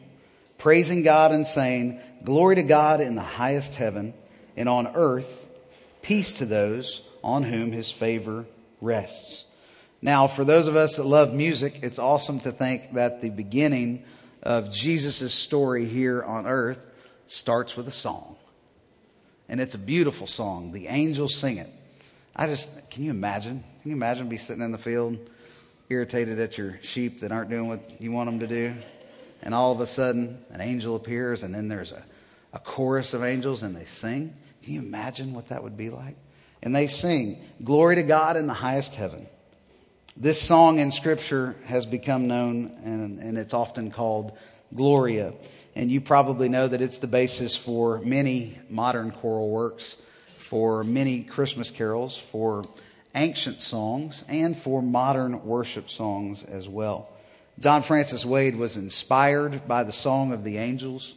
praising 0.58 1.04
God 1.04 1.34
and 1.34 1.46
saying, 1.46 2.00
Glory 2.24 2.56
to 2.56 2.64
God 2.64 3.02
in 3.02 3.16
the 3.16 3.22
highest 3.22 3.76
heaven, 3.76 4.14
and 4.56 4.70
on 4.70 4.88
earth, 4.96 5.50
peace 6.02 6.32
to 6.34 6.46
those 6.46 7.02
on 7.22 7.44
whom 7.44 7.74
his 7.74 7.92
favor 7.92 8.46
rests. 8.82 9.46
Now, 10.02 10.28
for 10.28 10.44
those 10.44 10.68
of 10.68 10.76
us 10.76 10.98
that 10.98 11.06
love 11.06 11.34
music, 11.34 11.80
it's 11.84 12.00
awesome 12.00 12.40
to 12.42 12.52
think 12.52 12.94
that 12.94 13.22
the 13.22 13.30
beginning 13.30 14.04
of 14.42 14.72
Jesus' 14.72 15.34
story 15.34 15.86
here 15.86 16.24
on 16.24 16.48
earth 16.48 16.80
starts 17.28 17.78
with 17.78 17.88
a 17.88 17.92
song. 17.92 18.36
And 19.48 19.62
it's 19.62 19.76
a 19.76 19.80
beautiful 19.80 20.28
song. 20.28 20.72
The 20.72 20.88
angels 20.88 21.36
sing 21.36 21.58
it. 21.58 21.70
I 22.36 22.48
just, 22.48 22.90
can 22.90 23.04
you 23.04 23.12
imagine? 23.12 23.64
Can 23.82 23.92
you 23.92 23.96
imagine 23.96 24.28
be 24.28 24.38
sitting 24.38 24.64
in 24.64 24.72
the 24.72 24.78
field 24.78 25.20
irritated 25.92 26.40
at 26.40 26.58
your 26.58 26.80
sheep 26.82 27.20
that 27.20 27.32
aren't 27.32 27.50
doing 27.50 27.68
what 27.68 28.00
you 28.00 28.12
want 28.12 28.28
them 28.30 28.40
to 28.40 28.48
do. 28.48 28.74
And 29.44 29.54
all 29.54 29.72
of 29.72 29.82
a 29.82 29.88
sudden, 29.88 30.44
an 30.52 30.62
angel 30.62 30.96
appears, 30.96 31.44
and 31.44 31.54
then 31.54 31.68
there's 31.68 31.92
a, 31.92 32.04
a 32.54 32.60
chorus 32.60 33.14
of 33.14 33.24
angels, 33.24 33.64
and 33.64 33.76
they 33.76 33.86
sing. 33.86 34.34
Can 34.64 34.74
you 34.74 34.80
imagine 34.80 35.34
what 35.34 35.50
that 35.50 35.64
would 35.64 35.76
be 35.76 35.90
like? 35.90 36.16
And 36.64 36.76
they 36.76 36.88
sing, 36.88 37.42
Glory 37.64 37.96
to 37.96 38.04
God 38.04 38.38
in 38.38 38.48
the 38.48 38.54
highest 38.54 38.96
heaven. 38.96 39.28
This 40.18 40.42
song 40.42 40.80
in 40.80 40.92
Scripture 40.92 41.56
has 41.66 41.86
become 41.86 42.28
known, 42.28 42.72
and, 42.84 43.20
and 43.20 43.38
it's 43.38 43.54
often 43.54 43.92
called 43.92 44.38
Gloria. 44.76 45.34
And 45.76 45.90
you 45.90 46.02
probably 46.02 46.50
know 46.50 46.68
that 46.68 46.82
it's 46.82 46.98
the 46.98 47.08
basis 47.08 47.56
for 47.56 48.00
many 48.00 48.60
modern 48.70 49.12
choral 49.12 49.50
works, 49.50 49.98
for 50.36 50.84
many 50.84 51.24
Christmas 51.24 51.72
carols, 51.72 52.18
for 52.18 52.64
ancient 53.16 53.62
songs 53.62 54.24
and 54.28 54.58
for 54.58 54.82
modern 54.82 55.46
worship 55.46 55.90
songs 55.90 56.44
as 56.44 56.68
well. 56.68 57.10
John 57.60 57.84
Francis 57.84 58.26
Wade 58.26 58.56
was 58.56 58.78
inspired 58.78 59.68
by 59.68 59.84
the 59.84 59.92
song 59.92 60.34
of 60.34 60.44
the 60.44 60.58
angels, 60.58 61.16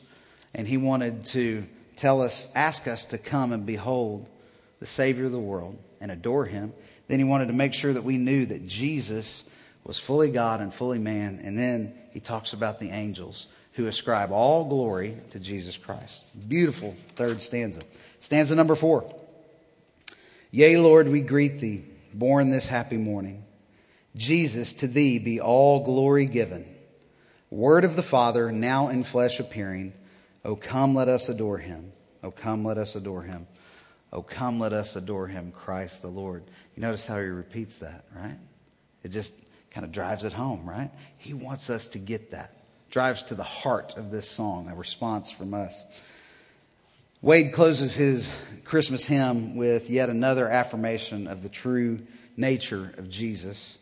and 0.54 0.68
he 0.68 0.76
wanted 0.76 1.24
to 1.26 1.64
tell 1.96 2.22
us, 2.22 2.48
ask 2.54 2.86
us 2.86 3.06
to 3.06 3.18
come 3.18 3.52
and 3.52 3.64
behold 3.64 4.28
the 4.84 4.90
Savior 4.90 5.24
of 5.24 5.32
the 5.32 5.38
world 5.38 5.78
and 5.98 6.10
adore 6.10 6.44
him. 6.44 6.70
Then 7.08 7.18
he 7.18 7.24
wanted 7.24 7.46
to 7.46 7.54
make 7.54 7.72
sure 7.72 7.94
that 7.94 8.04
we 8.04 8.18
knew 8.18 8.44
that 8.44 8.66
Jesus 8.66 9.42
was 9.82 9.98
fully 9.98 10.30
God 10.30 10.60
and 10.60 10.74
fully 10.74 10.98
man. 10.98 11.40
And 11.42 11.58
then 11.58 11.94
he 12.12 12.20
talks 12.20 12.52
about 12.52 12.80
the 12.80 12.90
angels 12.90 13.46
who 13.72 13.86
ascribe 13.86 14.30
all 14.30 14.66
glory 14.66 15.16
to 15.30 15.40
Jesus 15.40 15.78
Christ. 15.78 16.22
Beautiful 16.50 16.94
third 17.16 17.40
stanza. 17.40 17.80
Stanza 18.20 18.54
number 18.54 18.74
four. 18.74 19.10
Yea, 20.50 20.76
Lord, 20.76 21.08
we 21.08 21.22
greet 21.22 21.60
thee, 21.60 21.82
born 22.12 22.50
this 22.50 22.66
happy 22.66 22.98
morning. 22.98 23.42
Jesus, 24.14 24.74
to 24.74 24.86
thee 24.86 25.18
be 25.18 25.40
all 25.40 25.82
glory 25.82 26.26
given. 26.26 26.66
Word 27.48 27.86
of 27.86 27.96
the 27.96 28.02
Father, 28.02 28.52
now 28.52 28.88
in 28.88 29.02
flesh 29.02 29.40
appearing. 29.40 29.94
O 30.44 30.56
come, 30.56 30.94
let 30.94 31.08
us 31.08 31.30
adore 31.30 31.56
him. 31.56 31.90
Oh, 32.22 32.30
come, 32.30 32.66
let 32.66 32.76
us 32.76 32.96
adore 32.96 33.22
him. 33.22 33.46
Oh, 34.14 34.22
come, 34.22 34.60
let 34.60 34.72
us 34.72 34.94
adore 34.94 35.26
him, 35.26 35.50
Christ 35.50 36.02
the 36.02 36.08
Lord. 36.08 36.44
You 36.76 36.82
notice 36.82 37.04
how 37.04 37.18
he 37.18 37.26
repeats 37.26 37.78
that, 37.78 38.04
right? 38.14 38.38
It 39.02 39.08
just 39.08 39.34
kind 39.70 39.84
of 39.84 39.90
drives 39.90 40.24
it 40.24 40.32
home, 40.32 40.68
right? 40.68 40.90
He 41.18 41.34
wants 41.34 41.68
us 41.68 41.88
to 41.88 41.98
get 41.98 42.30
that. 42.30 42.64
Drives 42.90 43.24
to 43.24 43.34
the 43.34 43.42
heart 43.42 43.96
of 43.96 44.12
this 44.12 44.30
song, 44.30 44.68
a 44.68 44.74
response 44.74 45.32
from 45.32 45.52
us. 45.52 45.82
Wade 47.22 47.52
closes 47.52 47.94
his 47.96 48.32
Christmas 48.64 49.04
hymn 49.04 49.56
with 49.56 49.90
yet 49.90 50.08
another 50.10 50.46
affirmation 50.46 51.26
of 51.26 51.42
the 51.42 51.48
true 51.48 52.00
nature 52.36 52.94
of 52.98 53.10
Jesus. 53.10 53.78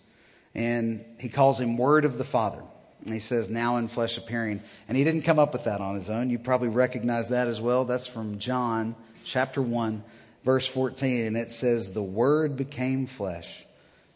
And 0.54 1.04
he 1.18 1.28
calls 1.28 1.60
him 1.60 1.76
Word 1.76 2.06
of 2.06 2.16
the 2.16 2.24
Father. 2.24 2.62
And 3.04 3.12
he 3.12 3.20
says, 3.20 3.50
now 3.50 3.76
in 3.76 3.88
flesh 3.88 4.16
appearing. 4.16 4.62
And 4.88 4.96
he 4.96 5.04
didn't 5.04 5.22
come 5.22 5.38
up 5.38 5.52
with 5.52 5.64
that 5.64 5.80
on 5.80 5.94
his 5.94 6.08
own. 6.08 6.30
You 6.30 6.38
probably 6.38 6.68
recognize 6.68 7.28
that 7.28 7.48
as 7.48 7.60
well. 7.60 7.84
That's 7.84 8.06
from 8.06 8.38
John 8.38 8.94
chapter 9.24 9.60
1, 9.60 10.04
verse 10.44 10.66
14. 10.66 11.26
And 11.26 11.36
it 11.36 11.50
says, 11.50 11.92
The 11.92 12.02
Word 12.02 12.56
became 12.56 13.06
flesh 13.06 13.64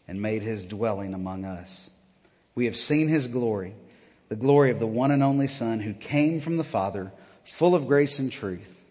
and 0.07 0.21
made 0.21 0.41
his 0.41 0.65
dwelling 0.65 1.13
among 1.13 1.45
us. 1.45 1.89
We 2.55 2.65
have 2.65 2.77
seen 2.77 3.07
his 3.07 3.27
glory, 3.27 3.75
the 4.29 4.35
glory 4.35 4.71
of 4.71 4.79
the 4.79 4.87
one 4.87 5.11
and 5.11 5.21
only 5.21 5.47
Son 5.47 5.79
who 5.79 5.93
came 5.93 6.39
from 6.39 6.57
the 6.57 6.63
Father, 6.63 7.11
full 7.43 7.75
of 7.75 7.87
grace 7.87 8.19
and 8.19 8.31
truth. 8.31 8.81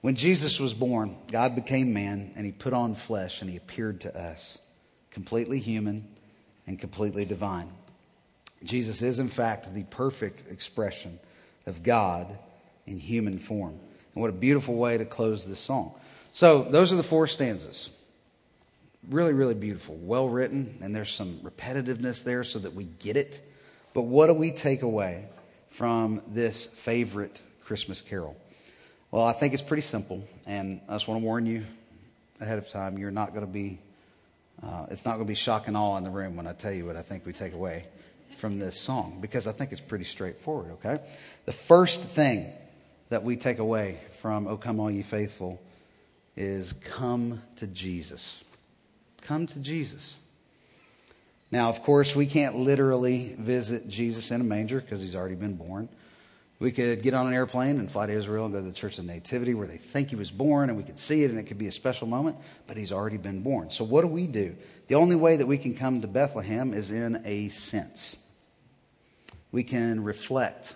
When 0.00 0.14
Jesus 0.14 0.60
was 0.60 0.74
born, 0.74 1.16
God 1.32 1.54
became 1.54 1.92
man 1.92 2.32
and 2.36 2.46
he 2.46 2.52
put 2.52 2.72
on 2.72 2.94
flesh 2.94 3.40
and 3.40 3.50
he 3.50 3.56
appeared 3.56 4.02
to 4.02 4.16
us, 4.16 4.58
completely 5.10 5.58
human 5.58 6.06
and 6.66 6.78
completely 6.78 7.24
divine. 7.24 7.68
Jesus 8.62 9.02
is, 9.02 9.18
in 9.18 9.28
fact, 9.28 9.74
the 9.74 9.84
perfect 9.84 10.44
expression 10.50 11.18
of 11.66 11.82
God 11.82 12.38
in 12.86 12.98
human 12.98 13.38
form. 13.38 13.78
And 14.14 14.22
what 14.22 14.30
a 14.30 14.34
beautiful 14.34 14.76
way 14.76 14.96
to 14.96 15.04
close 15.04 15.44
this 15.44 15.60
song. 15.60 15.94
So, 16.36 16.64
those 16.64 16.92
are 16.92 16.96
the 16.96 17.02
four 17.02 17.26
stanzas. 17.26 17.88
Really, 19.08 19.32
really 19.32 19.54
beautiful, 19.54 19.94
well 19.94 20.28
written, 20.28 20.76
and 20.82 20.94
there's 20.94 21.10
some 21.10 21.36
repetitiveness 21.36 22.24
there 22.24 22.44
so 22.44 22.58
that 22.58 22.74
we 22.74 22.84
get 22.84 23.16
it. 23.16 23.40
But 23.94 24.02
what 24.02 24.26
do 24.26 24.34
we 24.34 24.50
take 24.50 24.82
away 24.82 25.30
from 25.70 26.20
this 26.28 26.66
favorite 26.66 27.40
Christmas 27.64 28.02
carol? 28.02 28.36
Well, 29.10 29.24
I 29.24 29.32
think 29.32 29.54
it's 29.54 29.62
pretty 29.62 29.80
simple, 29.80 30.28
and 30.46 30.82
I 30.90 30.92
just 30.92 31.08
want 31.08 31.22
to 31.22 31.24
warn 31.24 31.46
you 31.46 31.64
ahead 32.38 32.58
of 32.58 32.68
time 32.68 32.98
you're 32.98 33.10
not 33.10 33.32
going 33.32 33.46
to 33.46 33.50
be, 33.50 33.78
uh, 34.62 34.88
it's 34.90 35.06
not 35.06 35.12
going 35.12 35.24
to 35.24 35.30
be 35.30 35.34
shock 35.34 35.68
and 35.68 35.74
awe 35.74 35.96
in 35.96 36.04
the 36.04 36.10
room 36.10 36.36
when 36.36 36.46
I 36.46 36.52
tell 36.52 36.70
you 36.70 36.84
what 36.84 36.96
I 36.98 37.02
think 37.02 37.24
we 37.24 37.32
take 37.32 37.54
away 37.54 37.86
from 38.36 38.58
this 38.58 38.78
song 38.78 39.20
because 39.22 39.46
I 39.46 39.52
think 39.52 39.72
it's 39.72 39.80
pretty 39.80 40.04
straightforward, 40.04 40.72
okay? 40.72 41.02
The 41.46 41.52
first 41.52 42.02
thing 42.02 42.52
that 43.08 43.24
we 43.24 43.38
take 43.38 43.58
away 43.58 44.00
from 44.20 44.46
O 44.46 44.58
Come 44.58 44.80
All 44.80 44.90
Ye 44.90 45.00
Faithful 45.00 45.62
is 46.36 46.72
come 46.74 47.42
to 47.56 47.66
Jesus. 47.66 48.42
Come 49.22 49.46
to 49.46 49.60
Jesus. 49.60 50.16
Now, 51.50 51.68
of 51.68 51.82
course, 51.82 52.14
we 52.14 52.26
can't 52.26 52.56
literally 52.56 53.34
visit 53.38 53.88
Jesus 53.88 54.30
in 54.30 54.40
a 54.40 54.44
manger 54.44 54.80
because 54.80 55.00
he's 55.00 55.14
already 55.14 55.36
been 55.36 55.54
born. 55.54 55.88
We 56.58 56.72
could 56.72 57.02
get 57.02 57.14
on 57.14 57.26
an 57.26 57.34
airplane 57.34 57.78
and 57.78 57.90
fly 57.90 58.06
to 58.06 58.12
Israel 58.12 58.46
and 58.46 58.54
go 58.54 58.60
to 58.60 58.66
the 58.66 58.72
Church 58.72 58.98
of 58.98 59.04
Nativity 59.04 59.54
where 59.54 59.66
they 59.66 59.76
think 59.76 60.08
he 60.08 60.16
was 60.16 60.30
born 60.30 60.70
and 60.70 60.76
we 60.76 60.84
could 60.84 60.98
see 60.98 61.22
it 61.22 61.30
and 61.30 61.38
it 61.38 61.44
could 61.44 61.58
be 61.58 61.66
a 61.66 61.72
special 61.72 62.06
moment, 62.06 62.36
but 62.66 62.76
he's 62.76 62.92
already 62.92 63.18
been 63.18 63.42
born. 63.42 63.70
So, 63.70 63.84
what 63.84 64.02
do 64.02 64.08
we 64.08 64.26
do? 64.26 64.56
The 64.88 64.94
only 64.94 65.16
way 65.16 65.36
that 65.36 65.46
we 65.46 65.58
can 65.58 65.74
come 65.74 66.00
to 66.00 66.08
Bethlehem 66.08 66.72
is 66.72 66.90
in 66.90 67.22
a 67.24 67.50
sense 67.50 68.16
we 69.52 69.62
can 69.62 70.02
reflect 70.02 70.74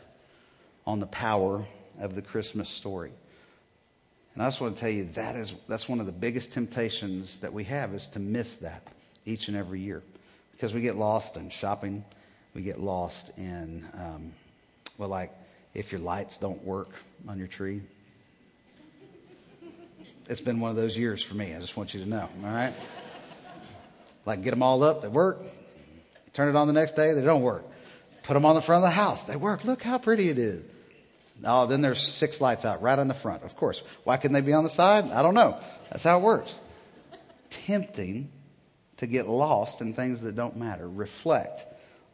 on 0.86 1.00
the 1.00 1.06
power 1.06 1.66
of 1.98 2.14
the 2.14 2.22
Christmas 2.22 2.68
story. 2.68 3.12
And 4.34 4.42
I 4.42 4.46
just 4.46 4.60
want 4.60 4.76
to 4.76 4.80
tell 4.80 4.90
you 4.90 5.04
that 5.14 5.36
is 5.36 5.54
that's 5.68 5.88
one 5.88 6.00
of 6.00 6.06
the 6.06 6.12
biggest 6.12 6.52
temptations 6.52 7.40
that 7.40 7.52
we 7.52 7.64
have 7.64 7.94
is 7.94 8.06
to 8.08 8.18
miss 8.20 8.56
that 8.58 8.86
each 9.24 9.48
and 9.48 9.56
every 9.56 9.80
year 9.80 10.02
because 10.52 10.72
we 10.72 10.80
get 10.80 10.96
lost 10.96 11.36
in 11.36 11.50
shopping, 11.50 12.04
we 12.54 12.62
get 12.62 12.78
lost 12.80 13.30
in 13.36 13.84
um, 13.94 14.32
well, 14.98 15.08
like 15.08 15.32
if 15.74 15.92
your 15.92 16.00
lights 16.00 16.36
don't 16.36 16.62
work 16.64 16.90
on 17.28 17.38
your 17.38 17.48
tree. 17.48 17.80
It's 20.28 20.40
been 20.40 20.60
one 20.60 20.70
of 20.70 20.76
those 20.76 20.96
years 20.96 21.22
for 21.22 21.34
me. 21.34 21.54
I 21.54 21.58
just 21.58 21.76
want 21.76 21.92
you 21.92 22.00
to 22.04 22.08
know. 22.08 22.28
All 22.44 22.52
right, 22.52 22.72
like 24.26 24.42
get 24.42 24.50
them 24.50 24.62
all 24.62 24.82
up, 24.84 25.02
they 25.02 25.08
work. 25.08 25.42
Turn 26.32 26.48
it 26.48 26.56
on 26.56 26.68
the 26.68 26.72
next 26.72 26.92
day, 26.92 27.12
they 27.14 27.22
don't 27.22 27.42
work. 27.42 27.64
Put 28.22 28.34
them 28.34 28.44
on 28.44 28.54
the 28.54 28.60
front 28.60 28.84
of 28.84 28.90
the 28.90 28.94
house. 28.94 29.24
They 29.24 29.34
work. 29.34 29.64
Look 29.64 29.82
how 29.82 29.98
pretty 29.98 30.28
it 30.28 30.38
is. 30.38 30.62
Oh, 31.44 31.66
then 31.66 31.80
there's 31.80 32.00
six 32.00 32.40
lights 32.40 32.64
out 32.64 32.82
right 32.82 32.98
on 32.98 33.08
the 33.08 33.14
front. 33.14 33.44
Of 33.44 33.56
course. 33.56 33.82
Why 34.04 34.16
couldn't 34.16 34.34
they 34.34 34.40
be 34.40 34.52
on 34.52 34.64
the 34.64 34.70
side? 34.70 35.10
I 35.10 35.22
don't 35.22 35.34
know. 35.34 35.58
That's 35.90 36.04
how 36.04 36.18
it 36.18 36.22
works. 36.22 36.54
Tempting 37.50 38.30
to 38.98 39.06
get 39.06 39.26
lost 39.26 39.80
in 39.80 39.94
things 39.94 40.20
that 40.22 40.36
don't 40.36 40.56
matter. 40.56 40.88
Reflect 40.88 41.64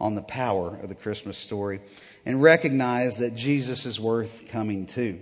on 0.00 0.14
the 0.14 0.22
power 0.22 0.76
of 0.80 0.88
the 0.88 0.94
Christmas 0.94 1.36
story 1.36 1.80
and 2.24 2.40
recognize 2.40 3.18
that 3.18 3.34
Jesus 3.34 3.86
is 3.86 3.98
worth 3.98 4.48
coming 4.48 4.86
to. 4.86 5.20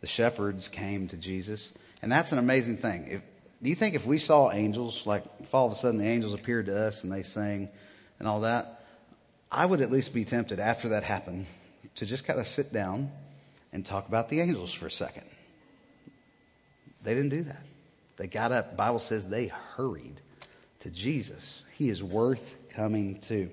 The 0.00 0.06
shepherds 0.06 0.68
came 0.68 1.08
to 1.08 1.16
Jesus, 1.16 1.72
and 2.00 2.10
that's 2.10 2.32
an 2.32 2.38
amazing 2.38 2.78
thing. 2.78 3.06
If, 3.08 3.22
do 3.62 3.68
you 3.68 3.76
think 3.76 3.94
if 3.94 4.06
we 4.06 4.18
saw 4.18 4.50
angels, 4.50 5.06
like 5.06 5.24
if 5.40 5.54
all 5.54 5.66
of 5.66 5.72
a 5.72 5.74
sudden 5.74 5.98
the 5.98 6.06
angels 6.06 6.34
appeared 6.34 6.66
to 6.66 6.86
us 6.86 7.04
and 7.04 7.12
they 7.12 7.22
sang 7.22 7.68
and 8.18 8.26
all 8.26 8.40
that, 8.40 8.84
I 9.50 9.66
would 9.66 9.80
at 9.80 9.92
least 9.92 10.14
be 10.14 10.24
tempted 10.24 10.58
after 10.58 10.88
that 10.90 11.02
happened 11.04 11.46
to 11.96 12.06
just 12.06 12.24
kind 12.24 12.40
of 12.40 12.46
sit 12.46 12.72
down 12.72 13.10
and 13.72 13.84
talk 13.84 14.08
about 14.08 14.28
the 14.28 14.40
angels 14.40 14.72
for 14.72 14.86
a 14.86 14.90
second. 14.90 15.24
They 17.02 17.14
didn't 17.14 17.30
do 17.30 17.42
that. 17.44 17.62
They 18.16 18.26
got 18.26 18.52
up. 18.52 18.76
Bible 18.76 18.98
says 18.98 19.26
they 19.26 19.48
hurried 19.48 20.20
to 20.80 20.90
Jesus. 20.90 21.64
He 21.76 21.88
is 21.88 22.02
worth 22.02 22.56
coming 22.72 23.18
to. 23.20 23.50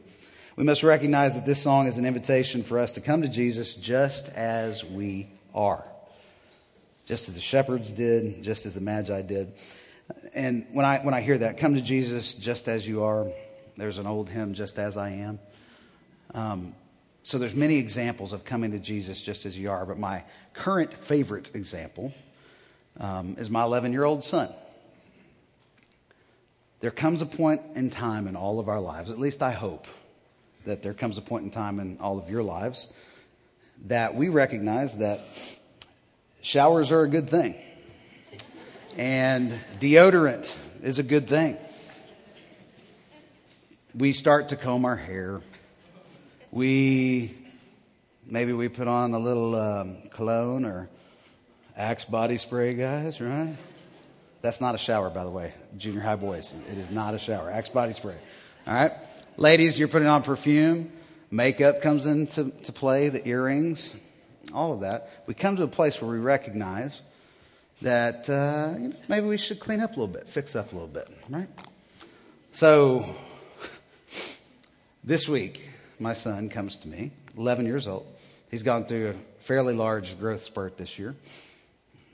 We 0.56 0.64
must 0.64 0.84
recognize 0.84 1.36
that 1.36 1.46
this 1.46 1.62
song 1.62 1.88
is 1.88 1.98
an 1.98 2.06
invitation 2.06 2.64
for 2.64 2.80
us 2.80 2.94
to 2.94 3.02
come 3.02 3.22
to 3.22 3.30
Jesus 3.30 3.76
just 3.76 4.30
as 4.30 4.84
we 4.84 5.30
are. 5.56 5.84
Just 7.06 7.30
as 7.30 7.36
the 7.36 7.42
shepherds 7.42 7.92
did, 7.92 8.44
just 8.44 8.66
as 8.66 8.74
the 8.74 8.82
Magi 8.82 9.22
did. 9.22 9.54
And 10.36 10.68
when 10.72 10.86
I, 10.86 11.00
when 11.00 11.14
I 11.14 11.22
hear 11.22 11.38
that, 11.38 11.58
come 11.58 11.76
to 11.76 11.82
Jesus 11.82 12.34
just 12.34 12.68
as 12.68 12.88
you 12.88 13.04
are, 13.04 13.28
there's 13.78 13.98
an 13.98 14.08
old 14.08 14.30
hymn, 14.30 14.54
Just 14.54 14.78
As 14.78 14.98
I 14.98 15.12
Am. 15.12 15.40
Um, 16.34 16.76
so 17.24 17.38
there's 17.38 17.56
many 17.56 17.78
examples 17.78 18.34
of 18.34 18.46
coming 18.46 18.72
to 18.72 18.80
Jesus 18.80 19.22
just 19.22 19.46
as 19.46 19.58
you 19.58 19.72
are, 19.72 19.86
but 19.86 19.98
my 19.98 20.24
current 20.54 20.94
favorite 20.94 21.56
example 21.56 22.14
um, 23.00 23.36
is 23.38 23.50
my 23.50 23.64
11 23.64 23.94
year 23.94 24.04
old 24.04 24.24
son. 24.24 24.50
There 26.80 26.92
comes 26.92 27.22
a 27.22 27.26
point 27.26 27.62
in 27.76 27.90
time 27.90 28.28
in 28.28 28.36
all 28.36 28.60
of 28.60 28.70
our 28.70 28.80
lives, 28.80 29.12
at 29.12 29.20
least 29.20 29.42
I 29.42 29.52
hope 29.52 29.88
that 30.66 30.82
there 30.82 30.94
comes 30.94 31.18
a 31.18 31.22
point 31.22 31.46
in 31.46 31.52
time 31.52 31.80
in 31.80 31.98
all 32.00 32.18
of 32.18 32.30
your 32.30 32.44
lives, 32.44 32.88
that 33.86 34.16
we 34.16 34.30
recognize 34.30 34.98
that 34.98 35.22
showers 36.42 36.92
are 36.92 37.04
a 37.04 37.08
good 37.08 37.30
thing 37.30 37.56
and 39.00 39.54
deodorant 39.80 40.54
is 40.84 41.00
a 41.00 41.04
good 41.04 41.28
thing. 41.28 41.58
We 43.96 44.12
start 44.12 44.50
to 44.50 44.58
comb 44.58 44.84
our 44.84 44.98
hair 44.98 45.42
we 46.52 47.36
maybe 48.26 48.54
we 48.54 48.70
put 48.70 48.88
on 48.88 49.14
a 49.14 49.20
little 49.20 49.56
um, 49.56 49.98
cologne 50.10 50.66
or 50.66 50.90
Axe 51.80 52.04
body 52.04 52.38
spray, 52.38 52.74
guys, 52.74 53.22
right? 53.22 53.56
That's 54.42 54.60
not 54.60 54.76
a 54.76 54.78
shower, 54.78 55.10
by 55.10 55.24
the 55.24 55.30
way, 55.30 55.54
junior 55.78 56.02
high 56.02 56.18
boys. 56.18 56.54
It 56.70 56.78
is 56.78 56.92
not 56.92 57.14
a 57.14 57.18
shower. 57.18 57.50
Axe 57.50 57.70
body 57.70 57.94
spray. 57.94 58.18
All 58.68 58.74
right? 58.74 58.92
Ladies, 59.38 59.80
you're 59.80 59.88
putting 59.88 60.10
on 60.10 60.24
perfume. 60.24 60.92
Makeup 61.32 61.82
comes 61.82 62.06
into 62.06 62.52
to 62.64 62.74
play, 62.74 63.08
the 63.08 63.26
earrings, 63.26 63.96
all 64.54 64.74
of 64.74 64.82
that. 64.82 65.24
We 65.26 65.34
come 65.34 65.56
to 65.56 65.64
a 65.64 65.68
place 65.70 66.02
where 66.02 66.12
we 66.12 66.20
recognize 66.20 67.02
that 67.82 68.30
uh, 68.30 68.74
you 68.78 68.90
know, 68.90 68.96
maybe 69.08 69.28
we 69.28 69.38
should 69.38 69.62
clean 69.62 69.80
up 69.80 69.92
a 69.92 70.00
little 70.00 70.14
bit, 70.14 70.28
fix 70.28 70.58
up 70.58 70.74
a 70.74 70.76
little 70.76 70.90
bit, 70.90 71.08
right? 71.30 71.48
So, 72.52 73.06
this 75.02 75.30
week, 75.30 75.69
my 76.00 76.14
son, 76.14 76.50
comes 76.50 76.78
to 76.78 76.88
me, 76.88 77.12
11 77.38 77.66
years 77.66 77.88
old. 77.88 78.06
He's 78.50 78.64
gone 78.64 78.86
through 78.86 79.10
a 79.10 79.14
fairly 79.44 79.76
large 79.76 80.20
growth 80.20 80.42
spurt 80.42 80.78
this 80.78 80.98
year. 80.98 81.16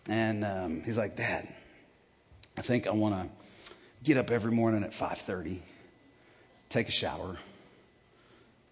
And 0.08 0.44
um, 0.44 0.84
he's 0.84 0.98
like, 0.98 1.16
Dad, 1.16 1.48
I 2.58 2.62
think 2.62 2.88
I 2.88 2.92
want 2.92 3.16
to 3.16 3.30
get 4.04 4.18
up 4.18 4.32
every 4.32 4.52
morning 4.52 4.84
at 4.84 4.92
5.30, 4.92 5.60
take 6.70 6.88
a 6.88 6.92
shower, 6.92 7.38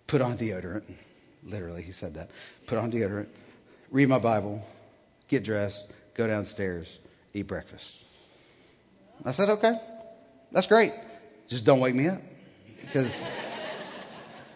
put 0.07 0.21
on 0.21 0.37
deodorant. 0.37 0.83
Literally, 1.43 1.81
he 1.81 1.91
said 1.91 2.13
that. 2.13 2.29
Put 2.67 2.77
on 2.77 2.91
deodorant, 2.91 3.27
read 3.89 4.07
my 4.07 4.19
Bible, 4.19 4.65
get 5.27 5.43
dressed, 5.43 5.87
go 6.13 6.27
downstairs, 6.27 6.99
eat 7.33 7.47
breakfast. 7.47 8.03
I 9.25 9.31
said, 9.31 9.49
okay, 9.49 9.79
that's 10.51 10.67
great. 10.67 10.93
Just 11.47 11.65
don't 11.65 11.79
wake 11.79 11.95
me 11.95 12.07
up. 12.07 12.21
Because 12.81 13.21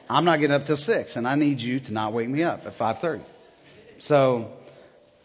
I'm 0.09 0.25
not 0.25 0.39
getting 0.39 0.55
up 0.55 0.65
till 0.65 0.77
six, 0.77 1.15
and 1.15 1.27
I 1.27 1.35
need 1.35 1.61
you 1.61 1.79
to 1.81 1.93
not 1.93 2.13
wake 2.13 2.29
me 2.29 2.43
up 2.43 2.65
at 2.65 2.73
5:30. 2.77 3.21
So 3.99 4.57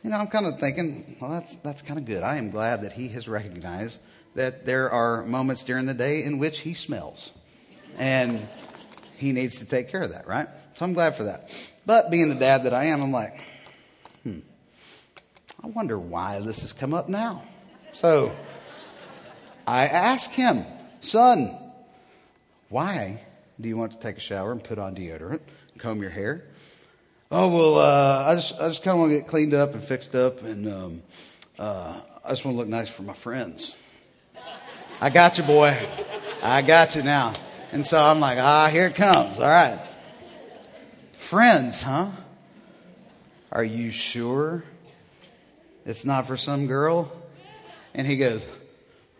you 0.02 0.10
know, 0.10 0.16
I'm 0.16 0.26
kind 0.26 0.46
of 0.46 0.58
thinking, 0.58 1.16
well, 1.20 1.30
that's, 1.30 1.54
that's 1.56 1.80
kind 1.80 1.98
of 1.98 2.04
good. 2.06 2.22
I 2.22 2.36
am 2.36 2.50
glad 2.50 2.82
that 2.82 2.92
he 2.92 3.08
has 3.08 3.28
recognized 3.28 4.00
that 4.34 4.66
there 4.66 4.90
are 4.90 5.24
moments 5.24 5.62
during 5.62 5.86
the 5.86 5.94
day 5.94 6.24
in 6.24 6.38
which 6.38 6.60
he 6.60 6.74
smells. 6.74 7.30
And 7.98 8.48
he 9.16 9.32
needs 9.32 9.58
to 9.58 9.66
take 9.66 9.90
care 9.90 10.02
of 10.02 10.10
that, 10.10 10.26
right? 10.26 10.48
So 10.72 10.84
I'm 10.84 10.92
glad 10.92 11.14
for 11.14 11.24
that. 11.24 11.72
But 11.86 12.10
being 12.10 12.30
the 12.30 12.34
dad 12.34 12.64
that 12.64 12.74
I 12.74 12.86
am, 12.86 13.00
I'm 13.00 13.12
like, 13.12 13.40
hmm, 14.24 14.40
I 15.62 15.68
wonder 15.68 15.98
why 15.98 16.40
this 16.40 16.62
has 16.62 16.72
come 16.72 16.92
up 16.92 17.08
now. 17.08 17.42
So 17.92 18.34
I 19.66 19.86
ask 19.86 20.30
him, 20.30 20.64
son, 21.00 21.56
why 22.70 23.20
do 23.60 23.68
you 23.68 23.76
want 23.76 23.92
to 23.92 23.98
take 23.98 24.16
a 24.16 24.20
shower 24.20 24.52
and 24.52 24.62
put 24.62 24.78
on 24.78 24.94
deodorant, 24.94 25.40
comb 25.78 26.00
your 26.00 26.10
hair? 26.10 26.44
Oh 27.30 27.48
well, 27.48 27.78
uh, 27.78 28.24
I 28.26 28.34
just 28.34 28.54
I 28.60 28.68
just 28.68 28.82
kind 28.82 28.94
of 28.94 29.00
want 29.00 29.12
to 29.12 29.18
get 29.18 29.26
cleaned 29.26 29.54
up 29.54 29.74
and 29.74 29.82
fixed 29.82 30.14
up, 30.14 30.42
and 30.42 30.68
um, 30.68 31.02
uh, 31.58 32.00
I 32.24 32.30
just 32.30 32.44
want 32.44 32.54
to 32.54 32.58
look 32.58 32.68
nice 32.68 32.88
for 32.88 33.02
my 33.02 33.14
friends. 33.14 33.76
I 35.00 35.10
got 35.10 35.38
you, 35.38 35.44
boy. 35.44 35.76
I 36.42 36.62
got 36.62 36.94
you 36.94 37.02
now. 37.02 37.32
And 37.72 37.86
so 37.86 38.04
I'm 38.04 38.20
like, 38.20 38.38
ah, 38.38 38.68
here 38.70 38.86
it 38.86 38.94
comes. 38.94 39.40
All 39.40 39.48
right. 39.48 39.80
Friends, 41.12 41.82
huh? 41.82 42.10
Are 43.50 43.64
you 43.64 43.90
sure 43.90 44.62
it's 45.86 46.04
not 46.04 46.26
for 46.26 46.36
some 46.36 46.66
girl? 46.66 47.10
And 47.94 48.06
he 48.06 48.16
goes, 48.16 48.46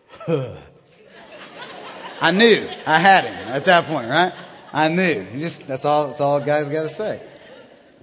huh. 0.09 0.55
I 2.21 2.31
knew 2.31 2.67
I 2.85 2.99
had 2.99 3.25
him 3.25 3.33
at 3.49 3.65
that 3.65 3.85
point, 3.85 4.09
right? 4.09 4.33
I 4.71 4.87
knew. 4.87 5.25
just 5.37 5.67
that's 5.67 5.85
all 5.85 6.07
that's 6.07 6.21
all 6.21 6.39
guys 6.39 6.69
got 6.69 6.83
to 6.83 6.89
say. 6.89 7.21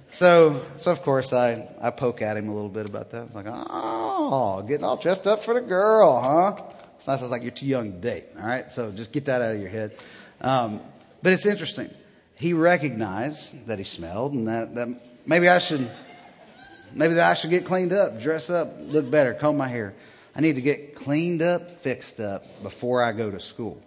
So, 0.09 0.65
so 0.75 0.91
of 0.91 1.01
course 1.03 1.31
I, 1.31 1.69
I 1.81 1.89
poke 1.89 2.21
at 2.21 2.35
him 2.35 2.49
a 2.49 2.53
little 2.53 2.69
bit 2.69 2.89
about 2.89 3.11
that. 3.11 3.23
It's 3.23 3.35
like, 3.35 3.45
oh, 3.47 4.61
getting 4.67 4.83
all 4.83 4.97
dressed 4.97 5.25
up 5.25 5.41
for 5.41 5.53
the 5.53 5.61
girl, 5.61 6.21
huh? 6.21 6.61
It's 6.97 7.07
not 7.07 7.21
like 7.29 7.43
you're 7.43 7.51
too 7.51 7.65
young 7.65 7.93
to 7.93 7.97
date. 7.97 8.25
All 8.37 8.45
right, 8.45 8.69
so 8.69 8.91
just 8.91 9.11
get 9.11 9.25
that 9.25 9.41
out 9.41 9.55
of 9.55 9.61
your 9.61 9.69
head. 9.69 9.95
Um, 10.41 10.81
but 11.23 11.31
it's 11.33 11.45
interesting. 11.45 11.89
He 12.35 12.53
recognized 12.53 13.67
that 13.67 13.77
he 13.77 13.85
smelled, 13.85 14.33
and 14.33 14.47
that, 14.47 14.75
that 14.75 14.89
maybe 15.25 15.47
I 15.47 15.59
should 15.59 15.89
maybe 16.93 17.13
that 17.15 17.31
I 17.31 17.33
should 17.33 17.49
get 17.49 17.65
cleaned 17.65 17.93
up, 17.93 18.19
dress 18.19 18.49
up, 18.49 18.75
look 18.81 19.09
better, 19.09 19.33
comb 19.33 19.57
my 19.57 19.67
hair. 19.67 19.93
I 20.35 20.41
need 20.41 20.55
to 20.55 20.61
get 20.61 20.95
cleaned 20.95 21.41
up, 21.41 21.71
fixed 21.71 22.19
up 22.19 22.45
before 22.63 23.01
I 23.01 23.11
go 23.13 23.31
to 23.31 23.39
school. 23.39 23.81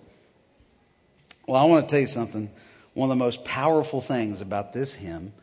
Well, 1.47 1.61
I 1.61 1.65
want 1.65 1.87
to 1.87 1.93
tell 1.93 2.01
you 2.01 2.07
something. 2.07 2.51
One 2.95 3.11
of 3.11 3.19
the 3.19 3.23
most 3.23 3.45
powerful 3.45 4.01
things 4.01 4.41
about 4.41 4.73
this 4.73 4.95
hymn 4.95 5.35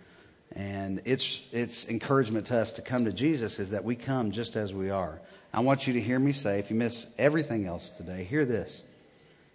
and 0.53 0.99
its, 1.05 1.41
its 1.51 1.87
encouragement 1.87 2.47
to 2.47 2.57
us 2.57 2.73
to 2.73 2.81
come 2.81 3.05
to 3.05 3.13
Jesus 3.13 3.59
is 3.59 3.69
that 3.69 3.83
we 3.83 3.95
come 3.95 4.31
just 4.31 4.55
as 4.55 4.73
we 4.73 4.89
are. 4.89 5.21
I 5.53 5.59
want 5.59 5.85
you 5.85 5.93
to 5.93 6.01
hear 6.01 6.17
me 6.17 6.31
say, 6.31 6.57
if 6.57 6.71
you 6.71 6.75
miss 6.75 7.05
everything 7.19 7.67
else 7.67 7.89
today, 7.89 8.23
hear 8.23 8.45
this. 8.45 8.81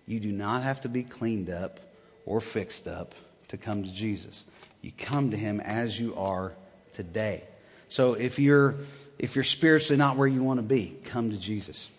You 0.06 0.20
do 0.20 0.30
not 0.30 0.62
have 0.62 0.82
to 0.82 0.88
be 0.88 1.02
cleaned 1.02 1.50
up 1.50 1.80
or 2.26 2.40
fixed 2.40 2.86
up 2.86 3.14
to 3.48 3.56
come 3.56 3.82
to 3.82 3.92
Jesus. 3.92 4.44
You 4.82 4.92
come 4.96 5.32
to 5.32 5.36
him 5.36 5.58
as 5.60 5.98
you 5.98 6.14
are 6.14 6.52
today. 6.92 7.42
So 7.88 8.14
if 8.14 8.38
you're 8.38 8.76
if 9.18 9.34
you're 9.34 9.44
spiritually 9.44 9.96
not 9.96 10.16
where 10.16 10.28
you 10.28 10.42
want 10.42 10.58
to 10.58 10.62
be, 10.62 10.94
come 11.04 11.30
to 11.30 11.38
Jesus. 11.38 11.90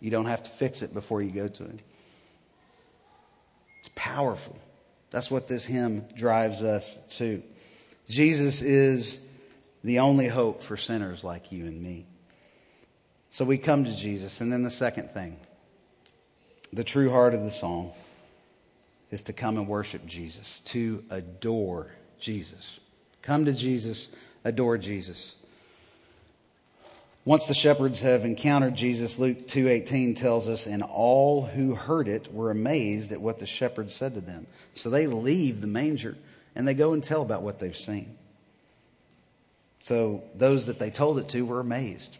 You 0.00 0.10
don't 0.10 0.26
have 0.26 0.42
to 0.44 0.50
fix 0.50 0.82
it 0.82 0.94
before 0.94 1.22
you 1.22 1.30
go 1.30 1.46
to 1.46 1.62
him. 1.64 1.78
Powerful. 3.94 4.58
That's 5.10 5.30
what 5.30 5.48
this 5.48 5.64
hymn 5.64 6.06
drives 6.16 6.62
us 6.62 6.98
to. 7.18 7.42
Jesus 8.08 8.62
is 8.62 9.20
the 9.82 10.00
only 10.00 10.28
hope 10.28 10.62
for 10.62 10.76
sinners 10.76 11.22
like 11.22 11.52
you 11.52 11.66
and 11.66 11.80
me. 11.80 12.06
So 13.30 13.44
we 13.44 13.58
come 13.58 13.84
to 13.84 13.94
Jesus. 13.94 14.40
And 14.40 14.52
then 14.52 14.62
the 14.62 14.70
second 14.70 15.10
thing, 15.10 15.36
the 16.72 16.84
true 16.84 17.10
heart 17.10 17.34
of 17.34 17.42
the 17.42 17.50
song, 17.50 17.92
is 19.10 19.22
to 19.24 19.32
come 19.32 19.56
and 19.56 19.68
worship 19.68 20.06
Jesus, 20.06 20.60
to 20.60 21.04
adore 21.10 21.92
Jesus. 22.18 22.80
Come 23.22 23.44
to 23.44 23.52
Jesus, 23.52 24.08
adore 24.44 24.78
Jesus. 24.78 25.34
Once 27.26 27.46
the 27.46 27.54
shepherds 27.54 28.00
have 28.00 28.24
encountered 28.24 28.74
Jesus, 28.74 29.18
Luke 29.18 29.48
2:18 29.48 30.14
tells 30.14 30.48
us, 30.48 30.66
and 30.66 30.82
all 30.82 31.46
who 31.46 31.74
heard 31.74 32.06
it 32.06 32.32
were 32.32 32.50
amazed 32.50 33.12
at 33.12 33.20
what 33.20 33.38
the 33.38 33.46
shepherds 33.46 33.94
said 33.94 34.14
to 34.14 34.20
them. 34.20 34.46
So 34.74 34.90
they 34.90 35.06
leave 35.06 35.60
the 35.60 35.66
manger 35.66 36.16
and 36.54 36.68
they 36.68 36.74
go 36.74 36.92
and 36.92 37.02
tell 37.02 37.22
about 37.22 37.42
what 37.42 37.58
they've 37.58 37.76
seen. 37.76 38.16
So 39.80 40.22
those 40.34 40.66
that 40.66 40.78
they 40.78 40.90
told 40.90 41.18
it 41.18 41.28
to 41.30 41.44
were 41.46 41.60
amazed. 41.60 42.18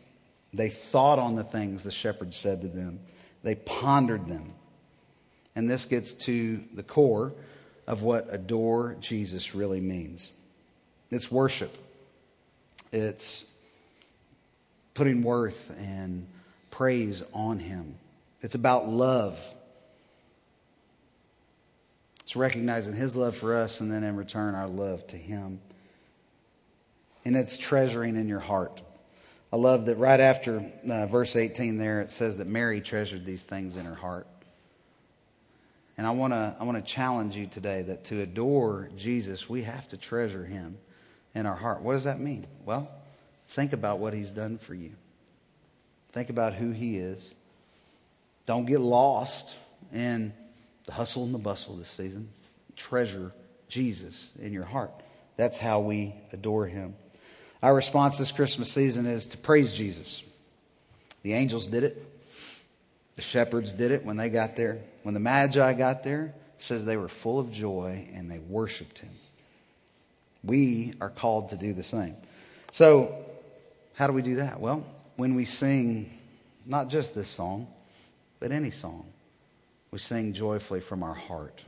They 0.53 0.71
thought 0.71 1.19
on 1.19 1.35
the 1.35 1.45
things 1.45 1.83
the 1.83 1.91
shepherds 1.91 2.37
said 2.37 2.63
to 2.63 2.69
them, 2.69 3.01
they 3.43 3.55
pondered 3.55 4.29
them. 4.29 4.55
And 5.57 5.71
this 5.71 5.85
gets 5.85 6.15
to 6.15 6.63
the 6.73 6.83
core 6.83 7.33
of 7.87 8.03
what 8.03 8.29
adore 8.31 8.97
Jesus 9.01 9.55
really 9.55 9.81
means 9.81 10.33
it's 11.11 11.31
worship, 11.31 11.77
it's 12.91 13.45
putting 14.95 15.23
worth 15.23 15.75
and 15.79 16.27
praise 16.71 17.23
on 17.33 17.59
Him, 17.59 17.97
it's 18.41 18.55
about 18.55 18.89
love. 18.89 19.39
It's 22.21 22.37
recognizing 22.37 22.95
His 22.95 23.17
love 23.17 23.37
for 23.37 23.55
us 23.55 23.81
and 23.81 23.93
then 23.93 24.03
in 24.03 24.17
return 24.17 24.55
our 24.55 24.69
love 24.69 25.07
to 25.09 25.17
Him. 25.17 25.61
And 27.25 27.37
it's 27.37 27.59
treasuring 27.59 28.17
in 28.17 28.29
your 28.29 28.41
heart. 28.41 28.83
I 29.53 29.57
love 29.57 29.87
that 29.87 29.97
right 29.99 30.19
after 30.19 30.69
uh, 30.91 31.07
verse 31.07 31.37
18 31.37 31.79
there, 31.79 32.01
it 32.01 32.11
says 32.11 32.39
that 32.39 32.47
Mary 32.47 32.81
treasured 32.81 33.25
these 33.25 33.45
things 33.45 33.77
in 33.77 33.87
her 33.87 33.95
heart. 33.95 34.27
And 35.97 36.07
I 36.07 36.11
want 36.11 36.33
to 36.33 36.57
I 36.59 36.65
want 36.65 36.85
to 36.85 36.93
challenge 36.93 37.37
you 37.37 37.47
today 37.47 37.83
that 37.83 38.05
to 38.05 38.21
adore 38.21 38.89
Jesus, 38.97 39.49
we 39.49 39.63
have 39.63 39.87
to 39.89 39.97
treasure 39.97 40.45
him 40.45 40.79
in 41.35 41.47
our 41.47 41.55
heart. 41.55 41.83
What 41.83 41.93
does 41.93 42.05
that 42.05 42.19
mean? 42.19 42.47
Well, 42.65 42.91
think 43.49 43.73
about 43.73 43.99
what 43.99 44.15
he's 44.15 44.31
done 44.31 44.59
for 44.59 44.75
you. 44.75 44.93
Think 46.13 46.31
about 46.31 46.55
who 46.55 46.71
he 46.71 46.99
is. 46.99 47.35
Don't 48.47 48.67
get 48.67 48.81
lost 48.81 49.59
in 49.93 50.33
the 50.87 50.93
hustle 50.93 51.25
and 51.25 51.35
the 51.35 51.39
bustle 51.39 51.77
this 51.77 51.89
season. 51.89 52.29
Treasure 52.77 53.33
Jesus 53.69 54.31
in 54.41 54.53
your 54.53 54.65
heart. 54.65 54.93
That's 55.37 55.59
how 55.59 55.81
we 55.81 56.15
adore 56.33 56.67
him. 56.67 56.95
Our 57.63 57.75
response 57.75 58.19
this 58.19 58.31
Christmas 58.31 58.71
season 58.71 59.07
is 59.07 59.27
to 59.29 59.39
praise 59.39 59.73
Jesus. 59.73 60.23
The 61.23 61.33
angels 61.33 61.67
did 61.67 61.83
it. 61.83 62.07
The 63.17 63.23
shepherds 63.23 63.73
did 63.73 63.91
it 63.91 64.05
when 64.05 64.17
they 64.17 64.29
got 64.29 64.57
there. 64.57 64.81
When 65.03 65.15
the 65.15 65.21
Magi 65.21 65.73
got 65.73 66.05
there, 66.05 66.35
it 66.55 66.63
says 66.63 66.85
they 66.85 66.97
were 66.97 67.09
full 67.09 67.39
of 67.39 67.51
joy 67.51 68.09
and 68.15 68.31
they 68.31 68.39
worshiped 68.39 68.99
him. 68.99 69.11
We 70.43 70.93
are 71.01 71.09
called 71.09 71.49
to 71.51 71.57
do 71.57 71.73
the 71.73 71.83
same. 71.83 72.17
So, 72.71 73.25
how 73.95 74.07
do 74.07 74.13
we 74.13 74.23
do 74.23 74.37
that? 74.37 74.61
Well, 74.61 74.85
when 75.17 75.35
we 75.35 75.45
sing 75.45 76.19
not 76.67 76.89
just 76.89 77.15
this 77.15 77.29
song, 77.29 77.69
but 78.41 78.53
any 78.53 78.71
song. 78.71 79.07
We 79.91 79.99
sing 79.99 80.33
joyfully 80.33 80.81
from 80.81 81.03
our 81.03 81.15
heart. 81.15 81.65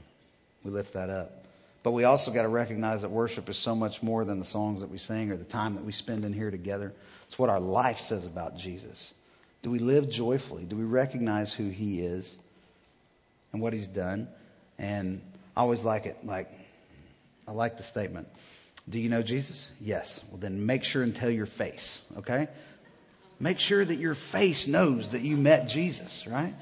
We 0.64 0.70
lift 0.70 0.94
that 0.94 1.10
up. 1.10 1.44
But 1.82 1.92
we 1.92 2.04
also 2.04 2.32
got 2.32 2.42
to 2.42 2.48
recognize 2.48 3.02
that 3.02 3.10
worship 3.10 3.48
is 3.48 3.56
so 3.56 3.74
much 3.76 4.02
more 4.02 4.24
than 4.24 4.38
the 4.38 4.44
songs 4.44 4.80
that 4.80 4.90
we 4.90 4.98
sing 4.98 5.30
or 5.30 5.36
the 5.36 5.44
time 5.44 5.74
that 5.76 5.84
we 5.84 5.92
spend 5.92 6.24
in 6.24 6.32
here 6.32 6.50
together. 6.50 6.92
It's 7.26 7.38
what 7.38 7.48
our 7.48 7.60
life 7.60 7.98
says 7.98 8.26
about 8.26 8.56
Jesus. 8.56 9.14
Do 9.62 9.70
we 9.70 9.78
live 9.78 10.10
joyfully? 10.10 10.64
Do 10.64 10.76
we 10.76 10.84
recognize 10.84 11.52
who 11.52 11.68
he 11.68 12.00
is 12.00 12.36
and 13.52 13.62
what 13.62 13.72
he's 13.72 13.86
done? 13.86 14.28
And 14.78 15.20
I 15.56 15.60
always 15.60 15.84
like 15.84 16.06
it. 16.06 16.18
Like, 16.24 16.50
I 17.46 17.52
like 17.52 17.76
the 17.76 17.82
statement. 17.84 18.26
Do 18.88 19.00
you 19.00 19.08
know 19.08 19.22
Jesus? 19.22 19.70
Yes. 19.80 20.22
Well, 20.30 20.38
then 20.38 20.64
make 20.64 20.84
sure 20.84 21.02
and 21.02 21.14
tell 21.14 21.30
your 21.30 21.46
face, 21.46 22.00
okay? 22.18 22.48
Make 23.40 23.58
sure 23.58 23.84
that 23.84 23.96
your 23.96 24.14
face 24.14 24.68
knows 24.68 25.10
that 25.10 25.22
you 25.22 25.36
met 25.36 25.68
Jesus, 25.68 26.26
right? 26.26 26.54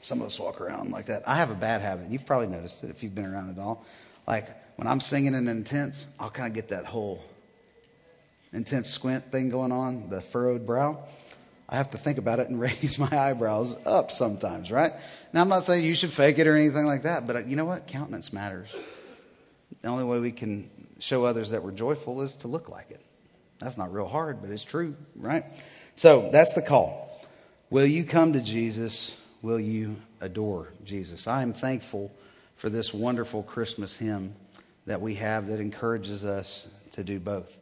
Some 0.00 0.20
of 0.20 0.26
us 0.26 0.40
walk 0.40 0.60
around 0.60 0.90
like 0.90 1.06
that. 1.06 1.28
I 1.28 1.36
have 1.36 1.50
a 1.50 1.54
bad 1.54 1.82
habit. 1.82 2.10
You've 2.10 2.24
probably 2.24 2.48
noticed 2.48 2.82
it 2.82 2.90
if 2.90 3.02
you've 3.02 3.14
been 3.14 3.26
around 3.26 3.50
at 3.50 3.58
all. 3.62 3.84
Like 4.26 4.48
when 4.76 4.88
I'm 4.88 5.00
singing 5.00 5.34
in 5.34 5.46
intense, 5.46 6.06
I'll 6.18 6.30
kind 6.30 6.48
of 6.48 6.54
get 6.54 6.68
that 6.70 6.86
whole 6.86 7.22
intense 8.52 8.88
squint 8.88 9.30
thing 9.30 9.50
going 9.50 9.72
on, 9.72 10.08
the 10.08 10.20
furrowed 10.20 10.66
brow. 10.66 11.04
I 11.68 11.76
have 11.76 11.90
to 11.90 11.98
think 11.98 12.18
about 12.18 12.40
it 12.40 12.48
and 12.48 12.58
raise 12.60 12.98
my 12.98 13.10
eyebrows 13.12 13.76
up 13.84 14.10
sometimes, 14.10 14.72
right? 14.72 14.94
Now, 15.32 15.42
I'm 15.42 15.48
not 15.48 15.64
saying 15.64 15.84
you 15.84 15.94
should 15.94 16.10
fake 16.10 16.38
it 16.38 16.46
or 16.46 16.56
anything 16.56 16.86
like 16.86 17.02
that, 17.02 17.26
but 17.26 17.36
uh, 17.36 17.38
you 17.40 17.54
know 17.54 17.66
what? 17.66 17.86
Countenance 17.86 18.32
matters. 18.32 18.74
The 19.82 19.88
only 19.88 20.04
way 20.04 20.18
we 20.18 20.32
can 20.32 20.70
show 20.98 21.24
others 21.24 21.50
that 21.50 21.62
we're 21.62 21.72
joyful 21.72 22.20
is 22.22 22.36
to 22.36 22.48
look 22.48 22.68
like 22.68 22.90
it. 22.90 23.00
That's 23.58 23.78
not 23.78 23.92
real 23.92 24.08
hard, 24.08 24.40
but 24.40 24.50
it's 24.50 24.64
true, 24.64 24.96
right? 25.16 25.44
So 25.96 26.30
that's 26.32 26.54
the 26.54 26.62
call. 26.62 27.08
Will 27.70 27.86
you 27.86 28.04
come 28.04 28.32
to 28.32 28.40
Jesus 28.40 29.14
will 29.42 29.60
you 29.60 29.96
adore 30.20 30.72
Jesus? 30.84 31.26
I 31.26 31.42
am 31.42 31.52
thankful 31.52 32.12
for 32.56 32.68
this 32.68 32.92
wonderful 32.92 33.42
Christmas 33.42 33.96
hymn 33.96 34.34
that 34.86 35.00
we 35.00 35.14
have 35.14 35.46
that 35.48 35.60
encourages 35.60 36.24
us 36.24 36.68
to 36.92 37.04
do 37.04 37.18
both. 37.18 37.56